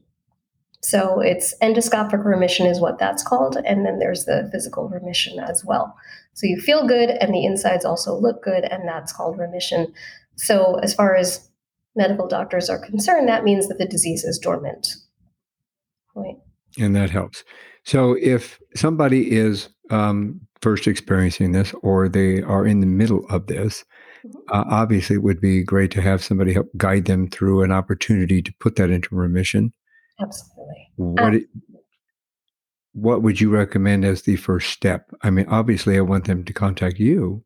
So 0.81 1.21
it's 1.21 1.57
endoscopic 1.61 2.25
remission 2.25 2.67
is 2.67 2.81
what 2.81 2.99
that's 2.99 3.23
called, 3.23 3.57
and 3.65 3.85
then 3.85 3.99
there's 3.99 4.27
the 4.27 4.49
physical 4.53 4.89
remission 4.89 5.39
as 5.41 5.65
well. 5.65 5.97
So 6.35 6.47
you 6.47 6.61
feel 6.61 6.87
good, 6.87 7.11
and 7.11 7.35
the 7.35 7.45
insides 7.45 7.85
also 7.85 8.15
look 8.15 8.45
good, 8.45 8.65
and 8.65 8.89
that's 8.89 9.13
called 9.13 9.39
remission. 9.39 9.93
So 10.37 10.77
as 10.77 10.95
far 10.95 11.17
as 11.17 11.49
medical 11.97 12.29
doctors 12.29 12.71
are 12.71 12.79
concerned, 12.79 13.29
that 13.29 13.43
means 13.43 13.67
that 13.69 13.79
the 13.79 13.87
disease 13.87 14.23
is 14.23 14.39
dormant. 14.39 14.87
Right. 16.15 16.37
And 16.79 16.95
that 16.95 17.11
helps. 17.11 17.43
So 17.89 18.19
if 18.21 18.61
somebody 18.77 19.33
is 19.35 19.71
um, 19.89 20.43
first 20.61 20.87
experiencing 20.87 21.53
this, 21.53 21.73
or 21.83 22.07
they 22.07 22.43
are 22.43 22.67
in 22.67 22.81
the 22.81 22.87
middle 22.87 23.25
of 23.31 23.47
this, 23.47 23.83
mm-hmm. 24.27 24.39
uh, 24.53 24.65
obviously 24.69 25.17
it 25.17 25.23
would 25.23 25.41
be 25.41 25.63
great 25.63 25.91
to 25.93 26.03
have 26.03 26.23
somebody 26.23 26.53
help 26.53 26.69
guide 26.77 27.07
them 27.07 27.31
through 27.31 27.63
an 27.63 27.73
opportunity 27.73 28.43
to 28.43 28.53
put 28.61 28.77
that 28.77 28.91
into 28.91 29.15
remission. 29.15 29.73
Absolutely. 30.21 30.75
What 30.97 31.35
um, 31.35 31.47
what 32.93 33.23
would 33.23 33.41
you 33.41 33.49
recommend 33.49 34.05
as 34.05 34.23
the 34.23 34.37
first 34.37 34.71
step? 34.71 35.11
I 35.23 35.31
mean, 35.31 35.47
obviously, 35.49 35.97
I 35.97 36.03
want 36.03 36.27
them 36.27 36.45
to 36.45 36.53
contact 36.53 36.99
you, 36.99 37.43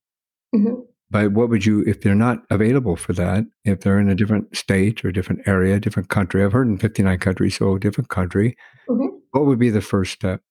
mm-hmm. 0.53 0.81
but 1.09 1.31
what 1.31 1.51
would 1.51 1.65
you, 1.65 1.83
if 1.83 2.01
they're 2.01 2.17
not 2.17 2.43
available 2.51 2.97
for 2.97 3.13
that, 3.13 3.45
if 3.65 3.83
they're 3.83 4.01
in 4.01 4.09
a 4.09 4.17
different 4.17 4.57
state 4.57 5.05
or 5.05 5.13
different 5.13 5.47
area, 5.47 5.79
different 5.79 6.09
country? 6.09 6.43
I've 6.43 6.53
heard 6.53 6.67
in 6.67 6.79
59 6.79 7.19
countries, 7.21 7.59
so 7.59 7.79
different 7.79 8.09
country. 8.09 8.57
Mm-hmm. 8.89 9.19
What 9.33 9.47
would 9.47 9.59
be 9.59 9.71
the 9.71 9.81
first 9.81 10.13
step? 10.13 10.43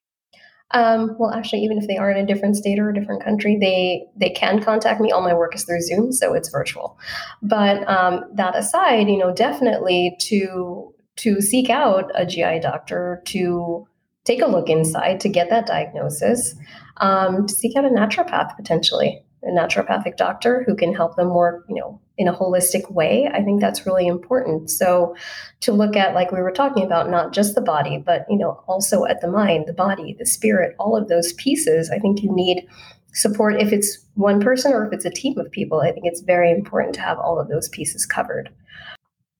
Um, 0.73 1.15
well, 1.19 1.31
actually, 1.31 1.63
even 1.63 1.77
if 1.77 1.87
they 1.87 1.97
are 1.97 2.11
in 2.11 2.17
a 2.17 2.25
different 2.25 2.55
state 2.55 2.79
or 2.79 2.89
a 2.89 2.93
different 2.93 3.23
country, 3.23 3.57
they 3.59 4.05
they 4.15 4.29
can 4.29 4.61
contact 4.61 5.01
me. 5.01 5.11
All 5.11 5.21
my 5.21 5.33
work 5.33 5.55
is 5.55 5.63
through 5.63 5.81
Zoom, 5.81 6.11
so 6.11 6.33
it's 6.33 6.49
virtual. 6.49 6.97
But 7.41 7.87
um, 7.87 8.23
that 8.33 8.55
aside, 8.55 9.07
you 9.07 9.17
know, 9.17 9.33
definitely 9.33 10.15
to 10.21 10.93
to 11.17 11.41
seek 11.41 11.69
out 11.69 12.09
a 12.15 12.25
GI 12.25 12.59
doctor 12.61 13.21
to 13.25 13.87
take 14.23 14.41
a 14.41 14.47
look 14.47 14.69
inside 14.69 15.19
to 15.19 15.29
get 15.29 15.49
that 15.49 15.65
diagnosis, 15.65 16.55
um, 16.97 17.47
to 17.47 17.53
seek 17.53 17.75
out 17.75 17.85
a 17.85 17.89
naturopath 17.89 18.55
potentially, 18.55 19.23
a 19.43 19.47
naturopathic 19.47 20.15
doctor 20.15 20.63
who 20.65 20.75
can 20.75 20.93
help 20.93 21.15
them 21.15 21.27
more, 21.27 21.65
you 21.67 21.75
know, 21.75 21.99
in 22.21 22.27
a 22.27 22.33
holistic 22.33 22.91
way. 22.91 23.29
I 23.33 23.41
think 23.41 23.59
that's 23.59 23.85
really 23.85 24.07
important. 24.07 24.69
So 24.69 25.15
to 25.61 25.73
look 25.73 25.95
at, 25.95 26.13
like 26.13 26.31
we 26.31 26.41
were 26.41 26.51
talking 26.51 26.83
about, 26.83 27.09
not 27.09 27.33
just 27.33 27.55
the 27.55 27.61
body, 27.61 27.97
but 27.97 28.25
you 28.29 28.37
know, 28.37 28.63
also 28.67 29.05
at 29.05 29.21
the 29.21 29.27
mind, 29.27 29.65
the 29.67 29.73
body, 29.73 30.15
the 30.17 30.25
spirit, 30.25 30.75
all 30.79 30.95
of 30.95 31.09
those 31.09 31.33
pieces. 31.33 31.89
I 31.89 31.99
think 31.99 32.21
you 32.21 32.33
need 32.33 32.67
support 33.13 33.61
if 33.61 33.73
it's 33.73 33.97
one 34.13 34.39
person 34.39 34.71
or 34.71 34.85
if 34.85 34.93
it's 34.93 35.05
a 35.05 35.09
team 35.09 35.37
of 35.37 35.51
people. 35.51 35.81
I 35.81 35.91
think 35.91 36.05
it's 36.05 36.21
very 36.21 36.51
important 36.51 36.95
to 36.95 37.01
have 37.01 37.19
all 37.19 37.39
of 37.39 37.49
those 37.49 37.67
pieces 37.69 38.05
covered 38.05 38.49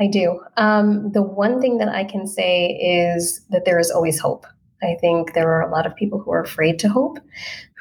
I 0.00 0.06
do. 0.06 0.40
Um, 0.56 1.10
the 1.12 1.22
one 1.22 1.60
thing 1.60 1.78
that 1.78 1.88
I 1.88 2.04
can 2.04 2.26
say 2.26 2.68
is 2.76 3.44
that 3.50 3.64
there 3.64 3.80
is 3.80 3.90
always 3.90 4.20
hope. 4.20 4.46
I 4.82 4.96
think 5.00 5.34
there 5.34 5.50
are 5.52 5.68
a 5.68 5.72
lot 5.72 5.86
of 5.86 5.96
people 5.96 6.20
who 6.20 6.30
are 6.30 6.42
afraid 6.42 6.78
to 6.80 6.88
hope, 6.88 7.18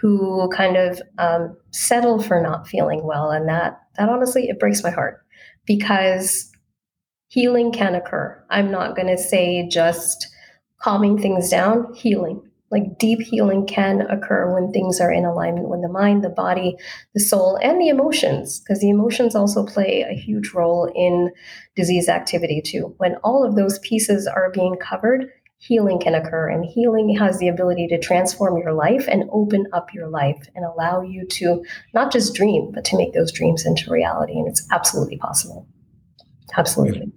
who 0.02 0.50
kind 0.50 0.78
of 0.78 1.00
um, 1.19 1.56
settle 1.69 2.21
for 2.21 2.41
not 2.41 2.67
feeling 2.67 3.04
well, 3.04 3.30
and 3.30 3.47
that 3.47 3.80
that 3.97 4.10
honestly 4.10 4.50
it 4.50 4.60
breaks 4.60 4.84
my 4.84 4.89
heart 4.89 5.23
because 5.67 6.52
healing 7.28 7.71
can 7.71 7.93
occur. 7.93 8.43
I'm 8.50 8.71
not 8.71 8.95
going 8.95 9.10
to 9.10 9.17
say 9.17 9.67
just 9.67 10.28
calming 10.80 11.22
things 11.22 11.50
down, 11.50 11.94
healing. 11.94 12.42
Like 12.70 12.98
deep 12.98 13.22
healing 13.22 13.66
can 13.66 14.02
occur 14.02 14.54
when 14.54 14.74
things 14.74 15.00
are 15.00 15.12
in 15.12 15.24
alignment, 15.24 15.70
when 15.70 15.82
the 15.82 15.88
mind, 15.88 16.24
the 16.24 16.30
body, 16.30 16.76
the 17.13 17.22
soul, 17.22 17.58
and 17.63 17.80
the 17.80 17.88
emotions, 17.88 18.60
because 18.60 18.82
the 18.82 18.90
emotions 18.90 19.36
also 19.36 19.66
play 19.66 20.02
a 20.02 20.13
huge 20.13 20.52
role 20.52 20.92
in 20.94 21.32
disease 21.78 22.10
activity 22.10 22.62
too. 22.62 22.94
When 22.98 23.16
all 23.24 23.46
of 23.46 23.56
those 23.56 23.80
pieces 23.80 24.28
are 24.28 24.52
being 24.52 24.76
covered, 24.76 25.32
healing 25.60 26.00
can 26.00 26.13
occur. 26.13 26.50
And 26.50 26.66
healing 26.66 27.16
has 27.18 27.40
the 27.40 27.48
ability 27.48 27.88
to 27.88 28.00
transform 28.00 28.58
your 28.58 28.74
life 28.74 29.08
and 29.08 29.30
open 29.32 29.68
up 29.72 29.94
your 29.94 30.10
life 30.10 30.48
and 30.54 30.66
allow 30.66 31.02
you 31.02 31.26
to 31.26 31.63
not 31.94 32.12
just 32.12 32.36
dream, 32.36 32.72
but 32.74 32.86
to 32.86 32.98
make 32.98 33.13
those 33.13 33.32
dreams 33.32 33.66
into 33.66 33.90
reality. 33.90 34.34
And 34.34 34.48
it's 34.48 34.68
absolutely 34.72 35.18
possible. 35.18 35.68
Absolutely. 36.56 37.12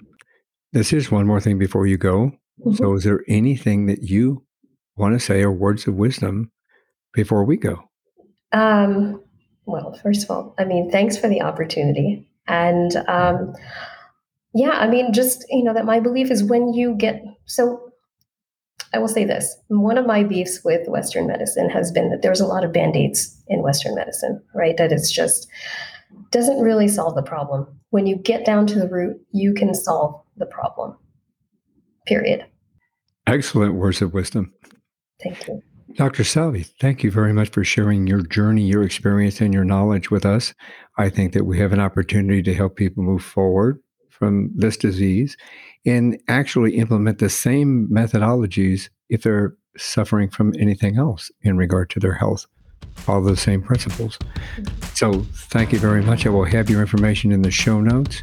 This 0.72 0.92
is 0.92 1.10
one 1.10 1.26
more 1.26 1.40
thing 1.40 1.58
before 1.58 1.86
you 1.86 1.98
go. 1.98 2.32
Mm-hmm. 2.60 2.74
So, 2.74 2.94
is 2.94 3.04
there 3.04 3.24
anything 3.28 3.86
that 3.86 4.02
you 4.02 4.44
want 4.96 5.14
to 5.14 5.20
say 5.20 5.42
or 5.42 5.52
words 5.52 5.86
of 5.86 5.94
wisdom 5.94 6.50
before 7.14 7.44
we 7.44 7.56
go? 7.56 7.82
Um, 8.52 9.22
well, 9.66 9.98
first 10.02 10.24
of 10.24 10.30
all, 10.30 10.54
I 10.58 10.64
mean, 10.64 10.90
thanks 10.90 11.16
for 11.16 11.28
the 11.28 11.42
opportunity. 11.42 12.28
And 12.46 12.96
um, 13.08 13.54
yeah, 14.52 14.70
I 14.70 14.88
mean, 14.88 15.12
just, 15.12 15.44
you 15.48 15.62
know, 15.62 15.72
that 15.72 15.84
my 15.84 16.00
belief 16.00 16.30
is 16.30 16.44
when 16.44 16.72
you 16.72 16.94
get 16.94 17.22
so. 17.46 17.86
I 18.92 18.98
will 18.98 19.06
say 19.06 19.24
this 19.24 19.56
one 19.68 19.96
of 19.98 20.06
my 20.06 20.24
beefs 20.24 20.64
with 20.64 20.88
Western 20.88 21.28
medicine 21.28 21.70
has 21.70 21.92
been 21.92 22.10
that 22.10 22.22
there's 22.22 22.40
a 22.40 22.46
lot 22.46 22.64
of 22.64 22.72
band 22.72 22.96
aids 22.96 23.40
in 23.46 23.62
Western 23.62 23.94
medicine, 23.94 24.42
right? 24.52 24.76
That 24.76 24.90
it's 24.90 25.12
just 25.12 25.46
doesn't 26.32 26.60
really 26.60 26.88
solve 26.88 27.14
the 27.14 27.22
problem. 27.22 27.68
When 27.90 28.06
you 28.06 28.16
get 28.16 28.44
down 28.44 28.66
to 28.66 28.80
the 28.80 28.88
root, 28.88 29.20
you 29.30 29.54
can 29.54 29.74
solve 29.74 30.20
the 30.36 30.46
problem 30.46 30.96
period. 32.10 32.44
Excellent 33.26 33.74
words 33.74 34.02
of 34.02 34.12
wisdom. 34.14 34.52
Thank 35.22 35.46
you. 35.46 35.62
Dr. 35.94 36.22
Selvi, 36.22 36.66
thank 36.80 37.02
you 37.02 37.10
very 37.10 37.32
much 37.32 37.48
for 37.48 37.64
sharing 37.64 38.06
your 38.06 38.22
journey, 38.22 38.62
your 38.62 38.82
experience, 38.82 39.40
and 39.40 39.52
your 39.52 39.64
knowledge 39.64 40.10
with 40.10 40.24
us. 40.24 40.54
I 40.98 41.08
think 41.08 41.32
that 41.32 41.44
we 41.44 41.58
have 41.58 41.72
an 41.72 41.80
opportunity 41.80 42.42
to 42.42 42.54
help 42.54 42.76
people 42.76 43.02
move 43.02 43.24
forward 43.24 43.80
from 44.08 44.50
this 44.54 44.76
disease 44.76 45.36
and 45.84 46.20
actually 46.28 46.76
implement 46.76 47.18
the 47.18 47.28
same 47.28 47.88
methodologies 47.90 48.88
if 49.08 49.22
they're 49.22 49.56
suffering 49.76 50.30
from 50.30 50.52
anything 50.58 50.96
else 50.96 51.30
in 51.42 51.56
regard 51.56 51.90
to 51.90 52.00
their 52.00 52.14
health. 52.14 52.46
Follow 52.94 53.28
the 53.28 53.36
same 53.36 53.62
principles. 53.62 54.18
Mm-hmm. 54.18 54.84
So, 54.94 55.26
thank 55.32 55.72
you 55.72 55.78
very 55.78 56.02
much. 56.02 56.26
I 56.26 56.30
will 56.30 56.44
have 56.44 56.68
your 56.68 56.80
information 56.80 57.32
in 57.32 57.42
the 57.42 57.50
show 57.50 57.80
notes. 57.80 58.22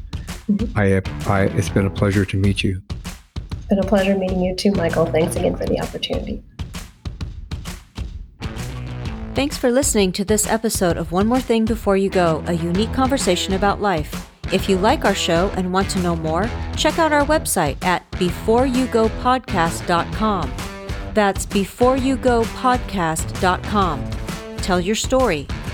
Mm-hmm. 0.50 0.78
I, 0.78 1.32
I, 1.32 1.46
it's 1.58 1.70
been 1.70 1.86
a 1.86 1.90
pleasure 1.90 2.26
to 2.26 2.38
meet 2.38 2.64
you 2.64 2.82
been 3.68 3.80
a 3.80 3.84
pleasure 3.84 4.18
meeting 4.18 4.42
you 4.42 4.56
too, 4.56 4.72
Michael. 4.72 5.06
Thanks 5.06 5.36
again 5.36 5.56
for 5.56 5.66
the 5.66 5.80
opportunity. 5.80 6.42
Thanks 9.36 9.56
for 9.56 9.70
listening 9.70 10.12
to 10.14 10.26
this 10.26 10.48
episode 10.48 10.98
of 10.98 11.12
One 11.12 11.28
More 11.28 11.40
Thing 11.40 11.66
Before 11.66 11.96
You 11.96 12.10
Go, 12.10 12.44
a 12.48 12.54
unique 12.54 12.92
conversation 12.92 13.54
about 13.54 13.80
life. 13.80 14.32
If 14.52 14.68
you 14.68 14.78
like 14.78 15.06
our 15.06 15.14
show 15.14 15.52
and 15.56 15.72
want 15.72 15.92
to 15.92 16.00
know 16.00 16.16
more, 16.16 16.50
check 16.76 16.98
out 16.98 17.14
our 17.14 17.24
website 17.26 17.78
at 17.84 18.10
beforeyougopodcast.com. 18.12 20.54
That's 21.14 21.46
beforeyougopodcast.com. 21.46 24.12
Tell 24.58 24.80
your 24.80 24.96
story, 24.96 25.48